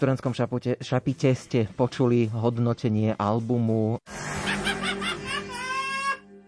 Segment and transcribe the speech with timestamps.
[0.00, 4.00] V študentskom šapute, šapite ste počuli hodnotenie albumu.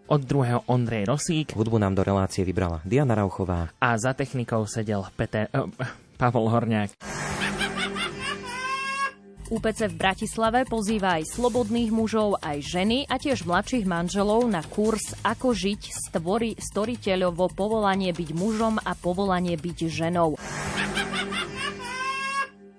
[0.08, 3.68] Od druhého Ondrej Rosík Hudbu nám do relácie vybrala Diana Rauchová.
[3.76, 5.68] a za technikou sedel Peter, uh,
[6.16, 6.96] Pavol Horňák.
[9.52, 15.12] UPC v Bratislave pozýva aj slobodných mužov, aj ženy a tiež mladších manželov na kurz
[15.28, 20.40] Ako žiť stvori, storiteľovo povolanie byť mužom a povolanie byť ženou.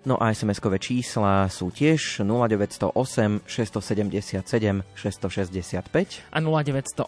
[0.03, 6.27] No a SMS-kové čísla sú tiež 0908 677 665.
[6.27, 7.07] A 0908,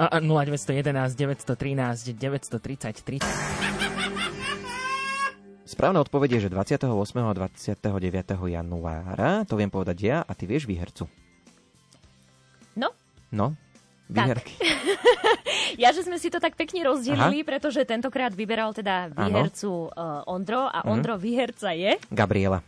[0.00, 3.20] a, a 0911 913 933.
[5.68, 6.88] Správna odpoveď je, že 28.
[7.20, 7.76] a 29.
[8.48, 11.04] januára, to viem povedať ja, a ty vieš výhercu.
[12.80, 12.96] No,
[13.34, 13.58] No,
[14.08, 14.54] výherky.
[15.82, 20.66] ja, že sme si to tak pekne rozdelili, pretože tentokrát vyberal teda výhercu uh, Ondro
[20.66, 21.98] a Ondro výherca je...
[22.10, 22.62] Gabriela.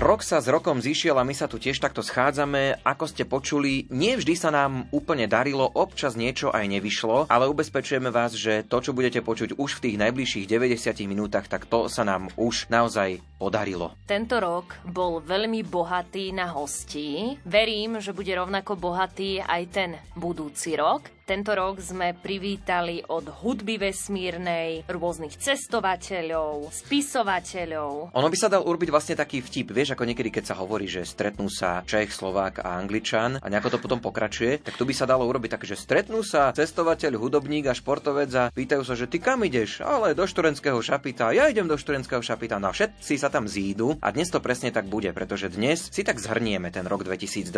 [0.00, 2.80] Rok sa s rokom zišiel a my sa tu tiež takto schádzame.
[2.88, 8.08] Ako ste počuli, nie vždy sa nám úplne darilo, občas niečo aj nevyšlo, ale ubezpečujeme
[8.08, 12.08] vás, že to, čo budete počuť už v tých najbližších 90 minútach, tak to sa
[12.08, 13.92] nám už naozaj podarilo.
[14.08, 17.36] Tento rok bol veľmi bohatý na hostí.
[17.44, 21.12] Verím, že bude rovnako bohatý aj ten budúci rok.
[21.30, 28.10] Tento rok sme privítali od hudby vesmírnej rôznych cestovateľov, spisovateľov.
[28.10, 31.06] Ono by sa dal urobiť vlastne taký vtip, vieš, ako niekedy, keď sa hovorí, že
[31.06, 35.06] stretnú sa Čech, Slovák a Angličan a nejako to potom pokračuje, tak tu by sa
[35.06, 39.22] dalo urobiť také, že stretnú sa cestovateľ, hudobník a športovec a pýtajú sa, že ty
[39.22, 39.86] kam ideš?
[39.86, 44.10] Ale do študentského šapita, ja idem do študentského šapita, no všetci sa tam zídu a
[44.10, 47.54] dnes to presne tak bude, pretože dnes si tak zhrnieme ten rok 2022.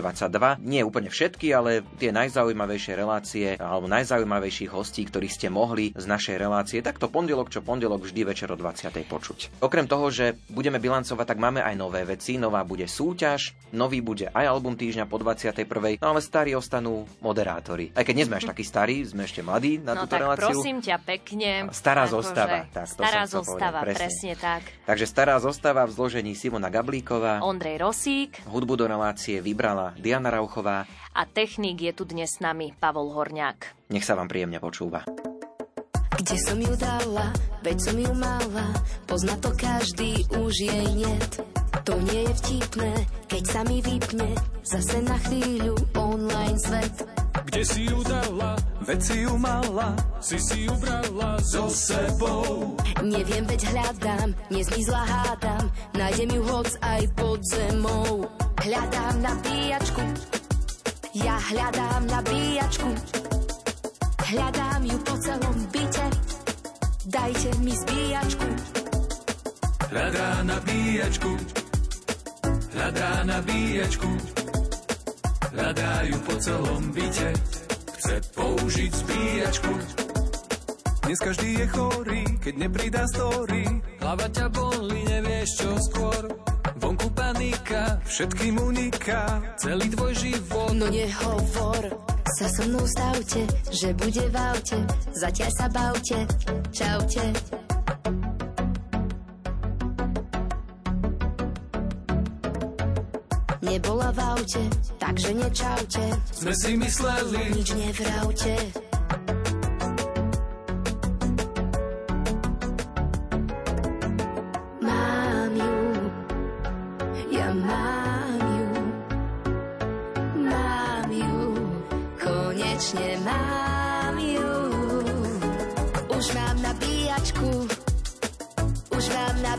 [0.61, 6.37] Nie úplne všetky, ale tie najzaujímavejšie relácie alebo najzaujímavejších hostí, ktorých ste mohli z našej
[6.37, 8.93] relácie, takto pondelok čo pondelok vždy večer o 20.
[9.07, 9.63] počuť.
[9.63, 12.37] Okrem toho, že budeme bilancovať, tak máme aj nové veci.
[12.37, 16.03] Nová bude súťaž, nový bude aj album týždňa po 21.
[16.03, 17.95] No ale starí ostanú moderátori.
[17.95, 20.53] Aj keď nie sme až takí starí, sme ešte mladí na no túto tak reláciu.
[20.53, 21.51] prosím ťa pekne.
[21.71, 23.99] Stará akože zostava, tak, stará zostava, presne.
[23.99, 24.63] presne tak.
[24.85, 27.41] Takže stará zostava v zložení Simona Gablíková.
[27.45, 30.85] Ondrej Rosík Hudbu do relácie vybrala Diana Rauchová.
[31.13, 33.93] A technik je tu dnes s nami Pavol Horňák.
[33.93, 35.05] Nech sa vám príjemne počúva.
[36.23, 37.35] Kde som ju dala,
[37.67, 38.67] veď som ju mala,
[39.11, 41.33] pozná to každý, už jej niet.
[41.83, 42.93] To nie je vtipné,
[43.27, 44.31] keď sa mi vypne,
[44.63, 46.95] zase na chvíľu online svet.
[47.51, 48.55] Kde si ju dala,
[48.87, 49.89] veď si ju mala,
[50.23, 52.79] si si ju brala so sebou.
[53.03, 55.65] Neviem, veď hľadám, nezmizla hádam,
[55.99, 58.31] nájdem ju hoc aj pod zemou.
[58.63, 60.05] Hľadám nabíjačku,
[61.13, 62.89] ja hľadám nabíjačku,
[64.33, 66.07] hľadám ju po celom byte,
[67.13, 68.49] dajte mi zbíjačku.
[69.93, 71.33] Hľadá nabíjačku,
[72.73, 74.11] hľadá nabíjačku.
[75.53, 77.29] Hľadá ju po celom byte,
[78.01, 79.73] chce použiť zbíjačku.
[81.05, 83.69] Dnes každý je chorý, keď nepridá story.
[84.01, 86.25] Hlava ťa bolí, nevieš čo skôr.
[87.43, 90.79] Panika, všetkým uniká, celý tvoj život.
[90.79, 91.91] No nehovor,
[92.39, 94.79] sa so mnou stavte, že bude v aute,
[95.11, 96.23] zatiaľ sa bavte,
[96.71, 97.25] čaute.
[103.59, 104.63] Nebola v aute,
[105.03, 108.55] takže nečaute, Sme si mysleli, nič nevravte.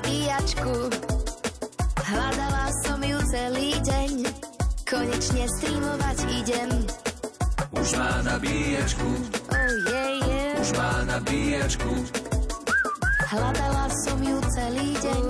[0.03, 0.75] Nabíjačku,
[1.95, 4.11] hľadala som ju celý deň,
[4.83, 6.69] konečne streamovať idem.
[7.71, 9.09] už má nabíjačku,
[9.47, 10.59] Oh yeah, yeah.
[10.59, 11.91] už má nabíjačku.
[13.31, 15.23] Hľadala som ju celý deň,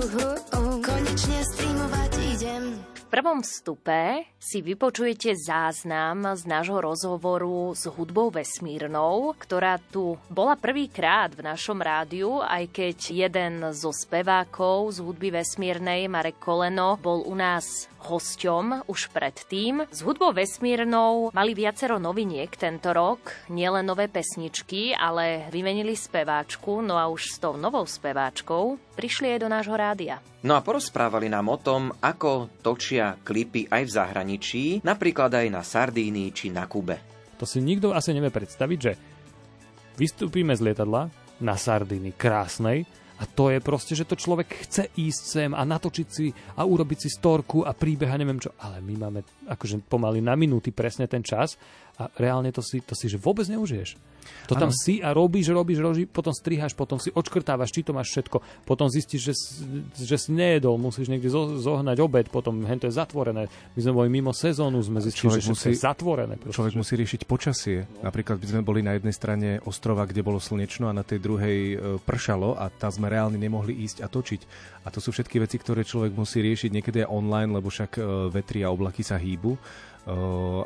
[0.82, 2.64] konečne streamovať idem.
[3.14, 11.30] Prvom vstupe si vypočujete záznam z nášho rozhovoru s hudbou vesmírnou, ktorá tu bola prvýkrát
[11.30, 17.38] v našom rádiu, aj keď jeden zo spevákov z hudby vesmírnej, Marek Koleno, bol u
[17.38, 19.88] nás hosťom už predtým.
[19.88, 27.00] S hudbou vesmírnou mali viacero noviniek tento rok, nielen nové pesničky, ale vymenili speváčku, no
[27.00, 30.20] a už s tou novou speváčkou prišli aj do nášho rádia.
[30.44, 35.64] No a porozprávali nám o tom, ako točia klipy aj v zahraničí, napríklad aj na
[35.64, 37.00] Sardínii či na Kube.
[37.40, 38.92] To si nikto asi nevie predstaviť, že
[39.96, 41.08] vystúpime z lietadla
[41.40, 46.08] na Sardíny krásnej, a to je proste, že to človek chce ísť sem a natočiť
[46.10, 48.50] si a urobiť si storku a príbeh a neviem čo.
[48.58, 51.54] Ale my máme akože pomaly na minúty presne ten čas
[51.94, 53.94] a reálne to si, to si že vôbec neužiješ.
[54.48, 58.12] To tam si a robíš, robíš, robíš, potom striháš, potom si odškrtávaš, či to máš
[58.12, 59.34] všetko, potom zistíš, že,
[59.96, 61.28] že si nejedol, musíš niekde
[61.60, 63.48] zohnať obed, potom hen to je zatvorené.
[63.76, 66.36] My sme boli mimo sezónu, sme zistili, že musí, je zatvorené.
[66.40, 66.56] Proste.
[66.56, 67.88] Človek musí riešiť počasie.
[68.00, 68.08] No.
[68.08, 71.58] Napríklad by sme boli na jednej strane ostrova, kde bolo slnečno a na tej druhej
[71.72, 74.40] e, pršalo a tam sme reálne nemohli ísť a točiť.
[74.84, 78.00] A to sú všetky veci, ktoré človek musí riešiť niekedy aj online, lebo však e,
[78.28, 79.56] vetri a oblaky sa hýbu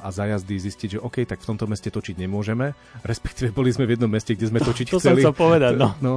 [0.03, 2.75] a za jazdy zistiť, že OK, tak v tomto meste točiť nemôžeme.
[3.07, 5.23] Respektíve boli sme v jednom meste, kde sme točiť to chceli.
[5.23, 5.95] To som chcel povedať, no.
[6.03, 6.15] no.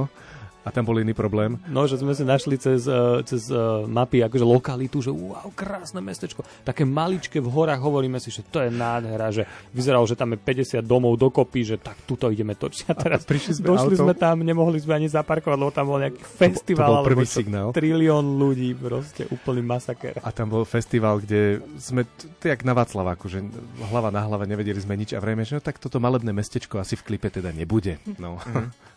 [0.62, 1.58] A tam bol iný problém?
[1.66, 5.98] No, že sme si našli cez, uh, cez uh, mapy akože lokalitu, že wow, krásne
[5.98, 6.46] mestečko.
[6.62, 9.42] Také maličké v horách, hovoríme si, že to je nádhera, že
[9.74, 12.86] vyzeralo, že tam je 50 domov dokopy, že tak tuto ideme točiť.
[12.90, 14.04] A teraz a prišli sme došli auto?
[14.06, 16.86] sme tam, nemohli sme ani zaparkovať, lebo tam bol nejaký festival.
[16.86, 17.68] To bol prvý signál.
[17.74, 20.22] Trilión ľudí, proste úplný masaker.
[20.22, 22.06] A tam bol festival, kde sme,
[22.38, 23.42] to jak na Václaváku, že
[23.90, 26.94] hlava na hlava nevedeli sme nič a vrejme, že no tak toto malebné mestečko asi
[26.94, 27.98] v klipe teda nebude.
[28.22, 28.38] No.
[28.42, 28.91] Mm.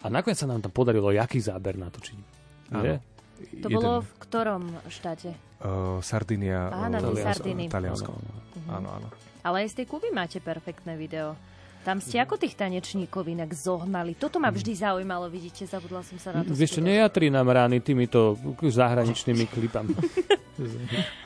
[0.00, 2.18] A nakoniec sa nám tam podarilo jaký záber natočiť.
[2.72, 2.96] Áno.
[3.40, 3.76] To Jeden.
[3.76, 5.32] bolo v ktorom štáte?
[5.60, 6.68] Uh, Sardinia.
[6.68, 7.68] Á, na Sardiny.
[7.68, 8.12] Taliansko.
[8.68, 9.08] Áno, áno.
[9.40, 11.36] Ale aj z tej Kuby máte perfektné video.
[11.80, 14.12] Tam ste ako tých tanečníkov inak zohnali.
[14.12, 16.52] Toto ma vždy zaujímalo, vidíte, zabudla som sa na to.
[16.52, 19.96] Vieš čo, nejatri nám rány týmito zahraničnými klipami.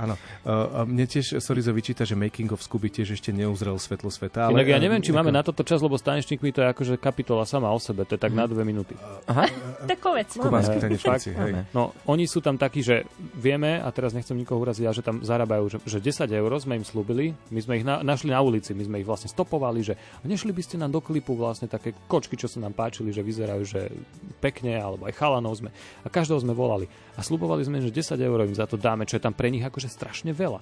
[0.02, 0.14] Áno.
[0.46, 4.46] Uh, mne tiež Sorizo vyčíta, že Making of Scooby tiež ešte neuzrel svetlo sveta.
[4.46, 6.68] Ale, Inak ja neviem, či uh, máme na toto čas, lebo s tanečníkmi to je
[6.70, 8.06] akože kapitola sama o sebe.
[8.06, 8.40] To je tak hmm.
[8.40, 8.94] na dve minúty.
[9.26, 9.50] Aha.
[9.88, 10.38] tak povedz.
[10.38, 11.52] Kubanskí tanečníci, hej.
[11.74, 15.66] No, oni sú tam takí, že vieme, a teraz nechcem nikoho uraziť, že tam zarábajú,
[15.66, 17.34] že, že 10 eur sme im slúbili.
[17.50, 19.94] My sme ich na, našli na ulici, my sme ich vlastne stopovali, že
[20.44, 23.64] nešli by ste nám do klipu vlastne také kočky, čo sa nám páčili, že vyzerajú,
[23.64, 23.88] že
[24.44, 25.72] pekne, alebo aj chalanov sme.
[26.04, 26.84] A každého sme volali.
[27.16, 29.64] A slubovali sme, že 10 eur im za to dáme, čo je tam pre nich
[29.64, 30.60] akože strašne veľa.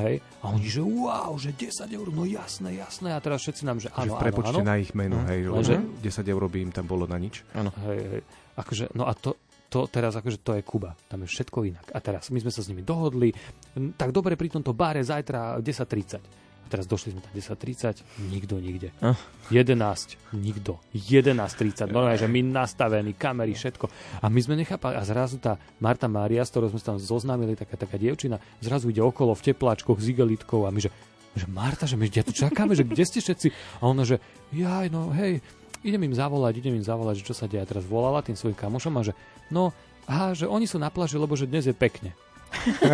[0.00, 0.24] Hej?
[0.40, 3.12] A oni, že wow, že 10 eur, no jasné, jasné.
[3.12, 6.24] A teraz všetci nám, že áno, že v áno, na ich meno, hej, že 10
[6.32, 7.44] eur by im tam bolo na nič.
[7.52, 7.68] Áno.
[7.84, 8.22] Hej, hej.
[8.56, 9.36] Akože, no a to,
[9.68, 10.96] to teraz akože to je Kuba.
[11.04, 11.92] Tam je všetko inak.
[11.92, 13.28] A teraz my sme sa s nimi dohodli.
[13.76, 18.92] Tak dobre pri tomto bare zajtra 10.30 teraz došli sme tam 10.30, nikto nikde.
[19.00, 19.16] Uh.
[19.48, 20.76] 11, nikto.
[20.92, 23.88] 11.30, normálne, že my nastavení, kamery, všetko.
[24.20, 24.94] A my sme nechápali.
[24.94, 28.92] A zrazu tá Marta Mária, s ktorou sme sa tam zoznámili, taká, taká dievčina, zrazu
[28.92, 30.92] ide okolo v tepláčkoch s igelitkou a my, že,
[31.32, 33.80] že Marta, že my tu čakáme, že kde ste všetci?
[33.80, 34.20] A ona, že
[34.52, 35.40] jaj, no hej,
[35.82, 37.64] idem im zavolať, idem im zavolať, že čo sa deje.
[37.64, 39.12] A teraz volala tým svojim kamošom a že
[39.48, 39.72] no,
[40.04, 42.12] aha, že oni sú na pláži, lebo že dnes je pekne.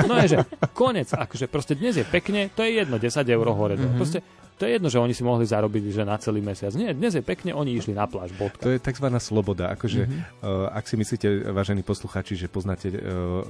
[0.08, 0.38] No je, že
[0.72, 3.74] konec, akože proste dnes je pekne, to je jedno, 10 eur hore.
[3.78, 3.96] Mm-hmm.
[3.98, 4.18] Proste
[4.54, 6.70] to je jedno, že oni si mohli zarobiť že na celý mesiac.
[6.78, 8.30] Nie, dnes je pekne, oni išli na pláž.
[8.38, 8.62] Bodka.
[8.62, 9.06] To je tzv.
[9.18, 9.74] sloboda.
[9.74, 10.46] Akože, mm-hmm.
[10.46, 13.42] uh, ak si myslíte, vážení posluchači, že poznáte uh,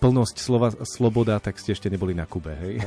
[0.00, 2.56] plnosť slova sloboda, tak ste ešte neboli na Kube.
[2.56, 2.80] Hej?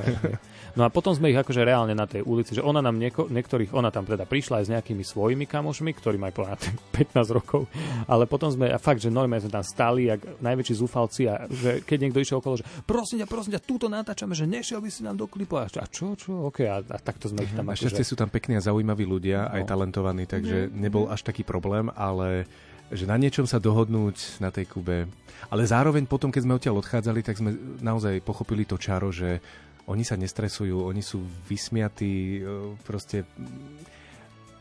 [0.73, 3.77] No a potom sme ich akože reálne na tej ulici, že ona nám nieko, niektorých,
[3.77, 6.73] ona tam teda prišla aj s nejakými svojimi kamošmi, ktorí majú povedať
[7.13, 7.69] 15 rokov,
[8.09, 11.85] ale potom sme, a fakt, že normálne sme tam stali, jak najväčší zúfalci a že
[11.85, 15.05] keď niekto išiel okolo, že prosím ťa, prosím ťa, túto natáčame, že nešiel by si
[15.05, 17.75] nám do klipu a, a čo, čo, ok, a, a takto sme ich tam a
[17.75, 18.03] akože...
[18.03, 19.59] sú tam pekní a zaujímaví ľudia, no.
[19.59, 20.79] aj talentovaní, takže mm-hmm.
[20.79, 22.47] nebol až taký problém, ale
[22.93, 25.09] že na niečom sa dohodnúť na tej Kube.
[25.49, 29.41] Ale zároveň potom, keď sme odtiaľ odchádzali, tak sme naozaj pochopili to čaro, že
[29.89, 31.19] oni sa nestresujú, oni sú
[31.49, 33.27] vysmiatí, e, proste...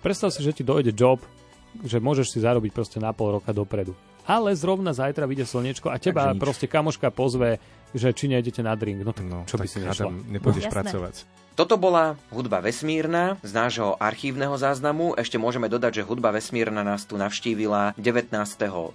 [0.03, 1.23] Predstav si, že ti dojde job,
[1.87, 3.95] že môžeš si zarobiť proste na pol roka dopredu.
[4.27, 7.59] Ale zrovna zajtra vyjde slnečko a teba proste kamoška pozve,
[7.91, 9.03] že či nejdete na drink.
[9.03, 10.11] No, tak no čo tak by si nešla?
[10.11, 11.15] Nepôjdeš no, pracovať.
[11.52, 15.12] Toto bola hudba vesmírna z nášho archívneho záznamu.
[15.21, 18.32] Ešte môžeme dodať, že hudba vesmírna nás tu navštívila 19.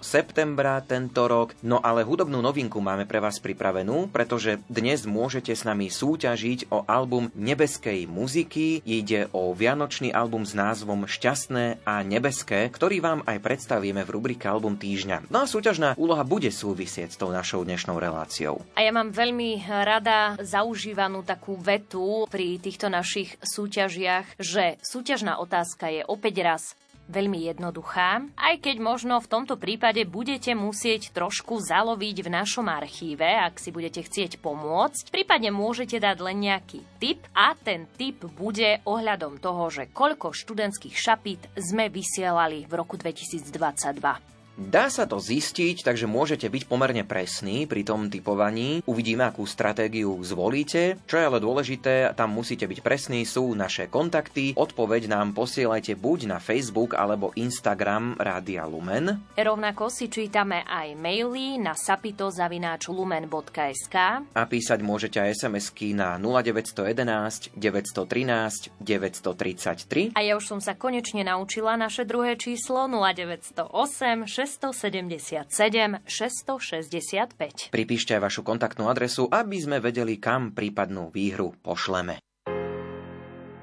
[0.01, 1.53] septembra tento rok.
[1.61, 6.81] No ale hudobnú novinku máme pre vás pripravenú, pretože dnes môžete s nami súťažiť o
[6.89, 8.81] album nebeskej muziky.
[8.81, 14.49] Ide o vianočný album s názvom Šťastné a nebeské, ktorý vám aj predstavíme v rubrike
[14.49, 15.29] Album týždňa.
[15.29, 18.65] No a súťažná úloha bude súvisieť s tou našou dnešnou reláciou.
[18.73, 25.91] A ja mám veľmi rada zaužívanú takú vetu pri týchto našich súťažiach, že súťažná otázka
[25.91, 26.63] je opäť raz
[27.07, 33.25] veľmi jednoduchá, aj keď možno v tomto prípade budete musieť trošku zaloviť v našom archíve,
[33.25, 35.09] ak si budete chcieť pomôcť.
[35.09, 40.95] Prípadne môžete dať len nejaký tip a ten tip bude ohľadom toho, že koľko študentských
[40.95, 44.36] šapít sme vysielali v roku 2022.
[44.57, 48.81] Dá sa to zistiť, takže môžete byť pomerne presní pri tom typovaní.
[48.89, 50.97] Uvidíme, akú stratégiu zvolíte.
[51.05, 54.57] Čo je ale dôležité, tam musíte byť presní, sú naše kontakty.
[54.57, 59.21] Odpoveď nám posielajte buď na Facebook alebo Instagram Rádia Lumen.
[59.37, 63.95] Rovnako si čítame aj maily na sapitozavináčlumen.sk
[64.33, 70.17] A písať môžete aj SMS-ky na 0911 913 933.
[70.17, 77.75] A ja už som sa konečne naučila naše druhé číslo 0908 677 665.
[77.75, 82.23] Pripíšte aj vašu kontaktnú adresu, aby sme vedeli, kam prípadnú výhru pošleme.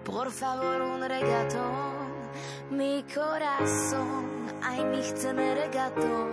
[0.05, 2.29] Por favor un regatón,
[2.69, 6.31] mi corazón, aj my chceme regatón.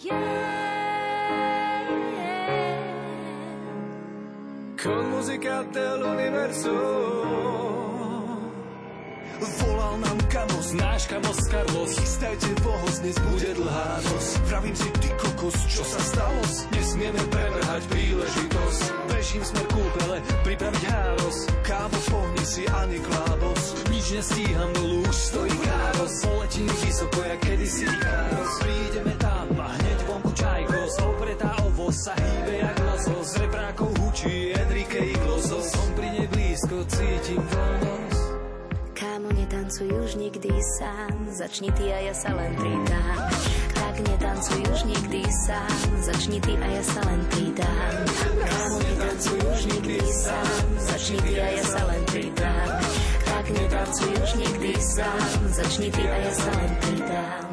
[0.00, 0.70] Yeah.
[4.82, 7.99] Con música del universo
[9.40, 11.96] Volal nám kamos, náš kamos Carlos.
[11.96, 14.26] Chystajte pohos, dnes bude dlhá noc.
[14.44, 16.44] Vravím si, ty kokos, čo sa stalo?
[16.76, 18.80] Nesmieme prevrhať príležitosť.
[19.08, 21.38] Bežím smer kúpele, pripraviť háros.
[21.64, 26.14] Kámo, pohni si ani klábos Nič nestíham, dolu už stojí káros.
[26.26, 32.58] Poletím vysoko, jak kedysi Ikáros Prídeme tam a hneď vonku čajkos Opretá ovoz sa hýbe
[32.58, 37.99] jak lozos Z reprákov hučí Enrique Iglozos Som pri nej blízko, cítim voľnosť
[39.10, 43.26] Kámo, netancuj už nikdy sám, začni ty a ja sa len pridám.
[43.74, 47.94] Tak netancuj už nikdy sám, začni ty a ja sa len pridám.
[48.22, 52.70] Kámo, netancuj už nikdy sám, začni ty a ja sa len pridám.
[53.26, 57.49] Tak netancuj už nikdy sám, začni ty a ja sa len pridám.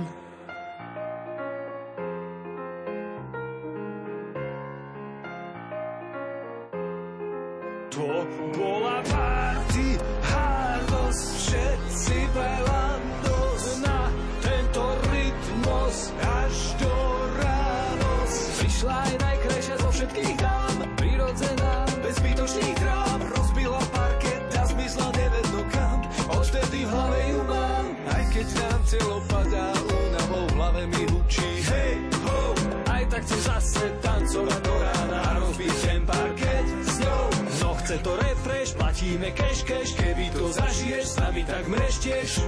[38.98, 42.42] Platíme cash cash, keby to zažiješ, s nami tak mreštieš.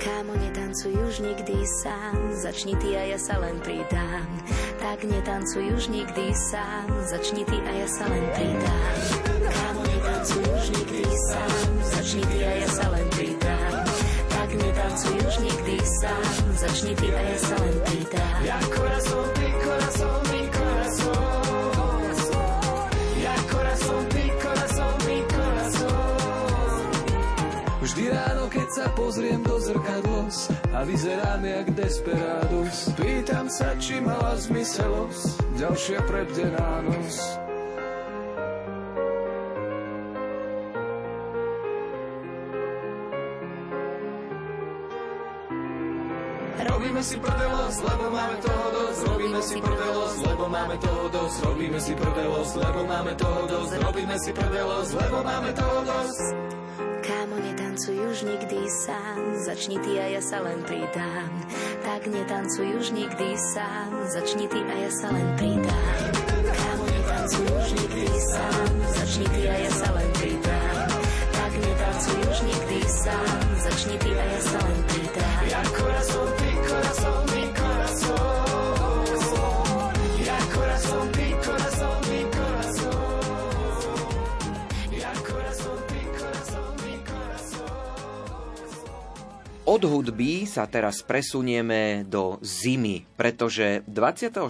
[0.00, 1.52] Kámo, netancuj už nikdy
[1.84, 4.24] sám, začni ty a ja sa len pridám.
[4.80, 8.96] Tak netancuj už nikdy sám, začni ty a ja sa len pridám.
[9.52, 13.84] Kámo, netancuj už nikdy sám, začni ty a ja sa len pridám.
[14.32, 18.38] Tak netancuj už nikdy sám, začni ty a ja sa len pridám.
[18.48, 20.25] Ja corazón, ty corazón.
[28.76, 32.92] Sa pozriem do zrkadlos a vyzerám jak desperados.
[32.92, 37.45] Pýtam sa, či mala zmyselosť ďalšia prebdená noc.
[46.96, 49.00] Robíme si prdelosť, lebo máme toho dosť.
[49.04, 51.36] Robíme si prdelosť, lebo máme toho dosť.
[51.44, 53.72] Robíme si prdelosť, lebo máme toho dosť.
[53.84, 56.24] Robíme si prdelosť, lebo máme toho dosť.
[57.04, 61.32] Kámo, netancuj už nikdy sám, začni ty a ja sa len pridám.
[61.84, 66.00] Tak netancuj už nikdy sám, začni ty a ja sa len pridám.
[66.48, 70.88] Kámo, netancuj už nikdy sám, začni ty a ja sa len pridám.
[71.28, 74.95] Tak netancuj už nikdy sám, začni ty a ja sa len pridám.
[89.76, 94.48] Od hudby sa teraz presunieme do zimy, pretože 24.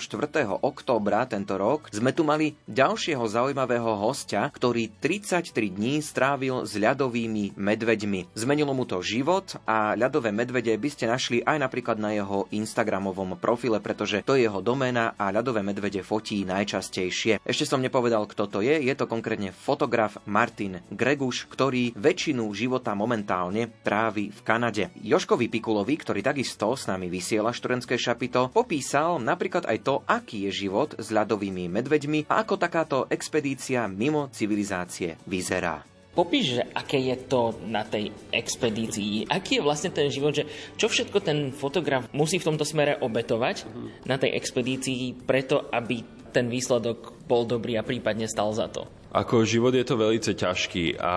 [0.62, 7.58] októbra tento rok sme tu mali ďalšieho zaujímavého hostia, ktorý 33 dní strávil s ľadovými
[7.58, 8.38] medveďmi.
[8.38, 13.34] Zmenilo mu to život a ľadové medvede by ste našli aj napríklad na jeho Instagramovom
[13.34, 17.42] profile, pretože to je jeho doména a ľadové medvede fotí najčastejšie.
[17.42, 22.94] Ešte som nepovedal, kto to je, je to konkrétne fotograf Martin Greguš, ktorý väčšinu života
[22.94, 24.94] momentálne trávi v Kanade.
[25.16, 30.68] Joškovi Pikulovi, ktorý takisto s nami vysiela študentské šapito, popísal napríklad aj to, aký je
[30.68, 35.80] život s ľadovými medveďmi a ako takáto expedícia mimo civilizácie vyzerá.
[36.12, 40.44] Popíš, že aké je to na tej expedícii, aký je vlastne ten život, že
[40.76, 43.64] čo všetko ten fotograf musí v tomto smere obetovať
[44.04, 48.84] na tej expedícii preto, aby ten výsledok bol dobrý a prípadne stal za to.
[49.16, 51.14] Ako život je to veľmi ťažký a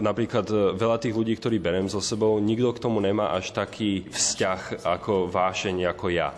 [0.00, 4.08] napríklad e, veľa tých ľudí, ktorí berem so sebou, nikto k tomu nemá až taký
[4.08, 6.32] vzťah ako vášeň ako ja.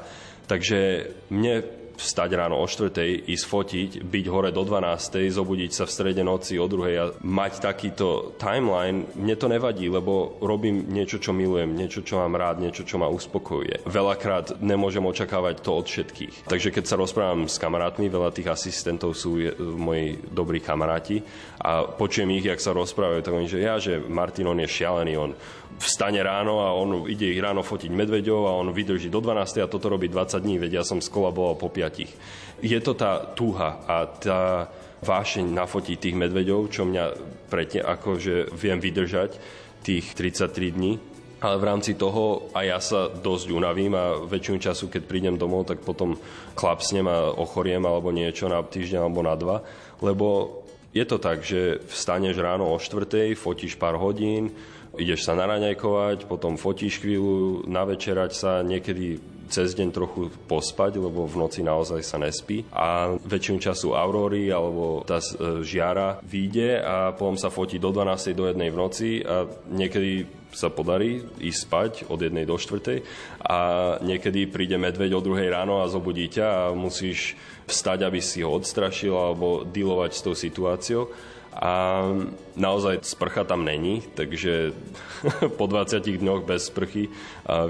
[0.51, 1.63] Takže mne
[1.97, 2.93] vstať ráno o 4.
[3.27, 5.27] ísť fotiť, byť hore do 12.
[5.33, 7.01] zobudiť sa v strede noci o 2.
[7.01, 12.37] a mať takýto timeline, mne to nevadí, lebo robím niečo, čo milujem, niečo, čo mám
[12.37, 13.89] rád, niečo, čo ma uspokojuje.
[13.89, 16.35] Veľakrát nemôžem očakávať to od všetkých.
[16.47, 21.25] Takže keď sa rozprávam s kamarátmi, veľa tých asistentov sú moji dobrí kamaráti
[21.57, 25.15] a počujem ich, jak sa rozprávajú, tak oni, že ja, že Martin, on je šialený,
[25.17, 25.33] on
[25.79, 29.65] vstane ráno a on ide ich ráno fotiť medveďov a on vydrží do 12.
[29.65, 32.65] a toto robí 20 dní, veď ja som skolaboval po 5.
[32.65, 34.73] Je to tá túha a tá
[35.05, 37.05] vášeň nafotiť tých medveďov, čo mňa
[37.53, 39.37] pretne, akože viem vydržať
[39.85, 40.93] tých 33 dní.
[41.37, 45.69] Ale v rámci toho aj ja sa dosť unavím a väčšinu času, keď prídem domov,
[45.69, 46.17] tak potom
[46.57, 49.61] klapsnem a ochoriem alebo niečo na týždeň alebo na dva.
[50.01, 50.59] Lebo
[50.97, 54.57] je to tak, že vstaneš ráno o štvrtej, fotíš pár hodín,
[54.97, 61.39] ideš sa naraňajkovať, potom fotíš chvíľu, navečerať sa, niekedy cez deň trochu pospať, lebo v
[61.39, 62.67] noci naozaj sa nespí.
[62.75, 68.35] A väčšinu času aurory alebo tá e, žiara vyjde a potom sa fotí do 12.
[68.35, 68.59] do 1.
[68.59, 72.33] v noci a niekedy sa podarí ísť spať od 1.
[72.49, 73.05] do 4.
[73.45, 73.59] a
[74.03, 75.47] niekedy príde medveď o 2.
[75.53, 80.35] ráno a zobudí ťa a musíš vstať, aby si ho odstrašil alebo dealovať s tou
[80.35, 81.11] situáciou.
[81.57, 82.05] A
[82.53, 84.77] naozaj sprcha tam není, takže
[85.59, 87.09] po 20 dňoch bez sprchy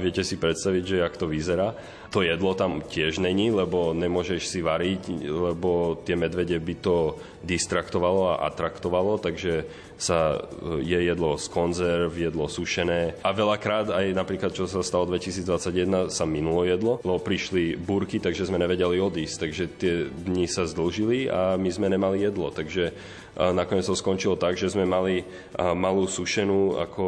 [0.02, 1.78] viete si predstaviť, že jak to vyzerá.
[2.14, 8.34] To jedlo tam tiež není, lebo nemôžeš si variť, lebo tie medvede by to distraktovalo
[8.34, 9.66] a atraktovalo, takže
[9.96, 15.08] sa e, je jedlo z konzerv, jedlo sušené a veľakrát aj napríklad, čo sa stalo
[15.08, 20.68] 2021, sa minulo jedlo, lebo prišli búrky, takže sme nevedeli odísť, takže tie dni sa
[20.68, 22.92] zdlžili a my sme nemali jedlo, takže
[23.36, 25.22] nakoniec to skončilo tak, že sme mali
[25.56, 27.04] malú sušenú ako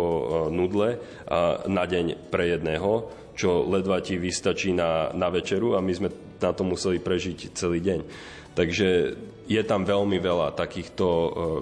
[0.52, 1.00] nudle
[1.66, 6.52] na deň pre jedného, čo ledva ti vystačí na, na večeru a my sme na
[6.52, 8.00] to museli prežiť celý deň.
[8.52, 8.88] Takže
[9.48, 11.06] je tam veľmi veľa takýchto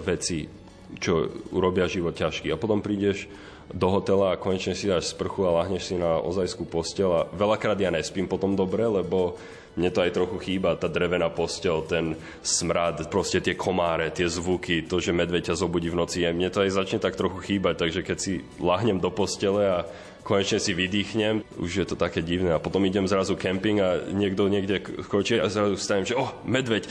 [0.01, 0.49] vecí,
[0.97, 2.49] čo urobia život ťažký.
[2.51, 3.29] A potom prídeš
[3.71, 7.79] do hotela a konečne si dáš sprchu a lahneš si na ozajskú postel a veľakrát
[7.79, 9.35] ja nespím potom dobre, lebo
[9.77, 14.89] mne to aj trochu chýba, tá drevená postel, ten smrad, proste tie komáre, tie zvuky,
[14.89, 18.01] to, že medveď ťa zobudí v noci, mne to aj začne tak trochu chýbať, takže
[18.01, 19.79] keď si lahnem do postele a
[20.27, 22.51] konečne si vydýchnem, už je to také divné.
[22.51, 26.91] A potom idem zrazu kemping a niekto niekde kočie a zrazu vstanem, že oh, medveď.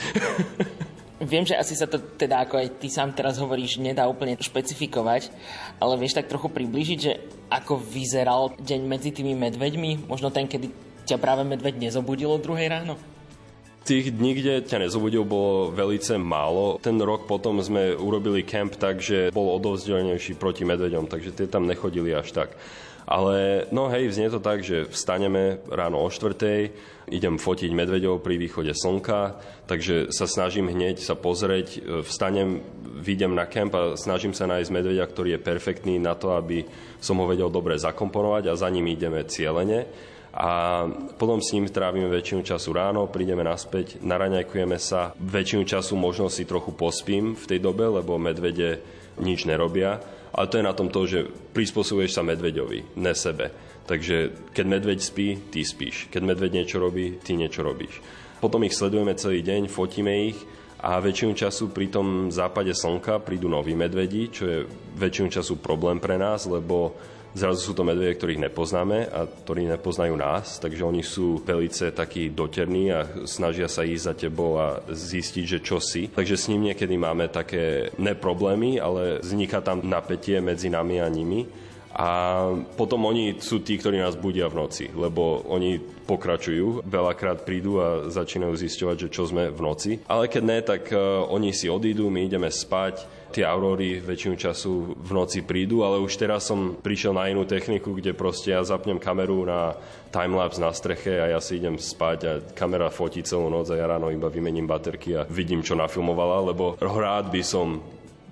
[1.16, 5.32] Viem, že asi sa to teda, ako aj ty sám teraz hovoríš, nedá úplne špecifikovať,
[5.80, 7.16] ale vieš tak trochu približiť, že
[7.48, 12.66] ako vyzeral deň medzi tými medveďmi, možno ten, kedy ťa práve medveď nezobudil o druhej
[12.66, 12.98] ráno?
[13.86, 16.82] Tých dní, kde ťa nezobudil, bolo velice málo.
[16.82, 21.70] Ten rok potom sme urobili kemp tak, že bol odovzdelenejší proti medveďom, takže tie tam
[21.70, 22.58] nechodili až tak.
[23.06, 26.74] Ale no hej, vznie to tak, že vstaneme ráno o štvrtej,
[27.06, 29.38] idem fotiť medveďov pri východe slnka,
[29.70, 35.06] takže sa snažím hneď sa pozrieť, vstanem, výjdem na kemp a snažím sa nájsť medveďa,
[35.06, 36.66] ktorý je perfektný na to, aby
[36.98, 39.86] som ho vedel dobre zakomponovať a za ním ideme cieľene
[40.36, 40.84] a
[41.16, 46.44] potom s ním trávime väčšinu času ráno, prídeme naspäť, naraňajkujeme sa, väčšinu času možno si
[46.44, 48.84] trochu pospím v tej dobe, lebo medvede
[49.16, 49.96] nič nerobia,
[50.36, 51.24] ale to je na tom to, že
[51.56, 53.48] prispôsobuješ sa medveďovi, ne sebe.
[53.88, 56.12] Takže keď medveď spí, ty spíš.
[56.12, 58.02] Keď medveď niečo robí, ty niečo robíš.
[58.36, 60.36] Potom ich sledujeme celý deň, fotíme ich
[60.84, 64.58] a väčšinu času pri tom západe slnka prídu noví medvedi, čo je
[65.00, 66.92] väčšinu času problém pre nás, lebo
[67.36, 72.32] Zrazu sú to medvede, ktorých nepoznáme a ktorí nepoznajú nás, takže oni sú pelice takí
[72.32, 76.08] doterní a snažia sa ísť za tebou a zistiť, že čo si.
[76.08, 81.44] Takže s ním niekedy máme také neproblémy, ale vzniká tam napätie medzi nami a nimi.
[81.96, 82.08] A
[82.76, 88.12] potom oni sú tí, ktorí nás budia v noci, lebo oni pokračujú, veľakrát prídu a
[88.12, 89.92] začínajú zisťovať, že čo sme v noci.
[90.04, 94.96] Ale keď ne, tak uh, oni si odídu, my ideme spať, tie aurory väčšinu času
[94.96, 99.02] v noci prídu, ale už teraz som prišiel na inú techniku, kde proste ja zapnem
[99.02, 99.74] kameru na
[100.14, 103.86] timelapse na streche a ja si idem spať a kamera fotí celú noc a ja
[103.86, 107.82] ráno iba vymením baterky a vidím, čo nafilmovala, lebo rád by som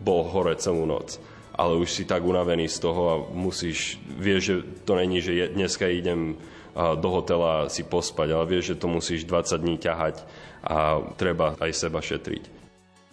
[0.00, 1.18] bol hore celú noc.
[1.54, 5.44] Ale už si tak unavený z toho a musíš, vieš, že to není, že je,
[5.54, 6.34] dneska idem
[6.74, 10.26] do hotela si pospať, ale vieš, že to musíš 20 dní ťahať
[10.66, 12.63] a treba aj seba šetriť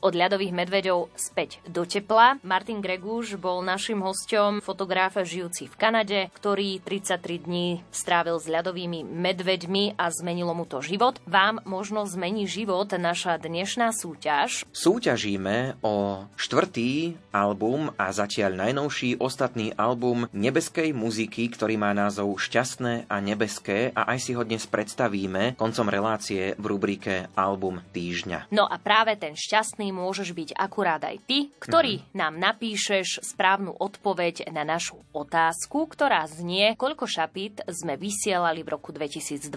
[0.01, 2.41] od ľadových medveďov späť do tepla.
[2.41, 9.05] Martin Gregúš bol našim hostom, fotograf žijúci v Kanade, ktorý 33 dní strávil s ľadovými
[9.05, 11.21] medveďmi a zmenilo mu to život.
[11.29, 14.65] Vám možno zmení život naša dnešná súťaž.
[14.73, 23.05] Súťažíme o štvrtý album a zatiaľ najnovší ostatný album nebeskej muziky, ktorý má názov Šťastné
[23.05, 28.49] a nebeské a aj si ho dnes predstavíme koncom relácie v rubrike Album týždňa.
[28.49, 32.15] No a práve ten šťastný môžeš byť akurát aj ty, ktorý mm-hmm.
[32.17, 38.89] nám napíšeš správnu odpoveď na našu otázku, ktorá znie, koľko šapít sme vysielali v roku
[38.95, 39.51] 2022.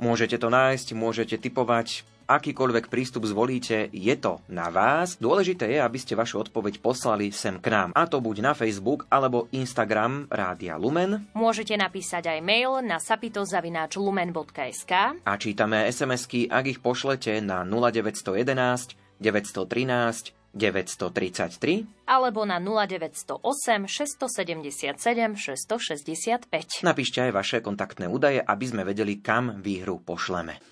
[0.00, 5.20] Môžete to nájsť, môžete typovať, akýkoľvek prístup zvolíte, je to na vás.
[5.20, 7.92] Dôležité je, aby ste vašu odpoveď poslali sem k nám.
[7.92, 11.28] A to buď na Facebook alebo Instagram Rádia Lumen.
[11.36, 14.92] Môžete napísať aj mail na sapitozavináčlumen.sk
[15.24, 26.86] A čítame SMS-ky, ak ich pošlete na 0911 913 933 alebo na 0908 677 665.
[26.86, 30.62] Napíšte aj vaše kontaktné údaje, aby sme vedeli, kam výhru pošleme.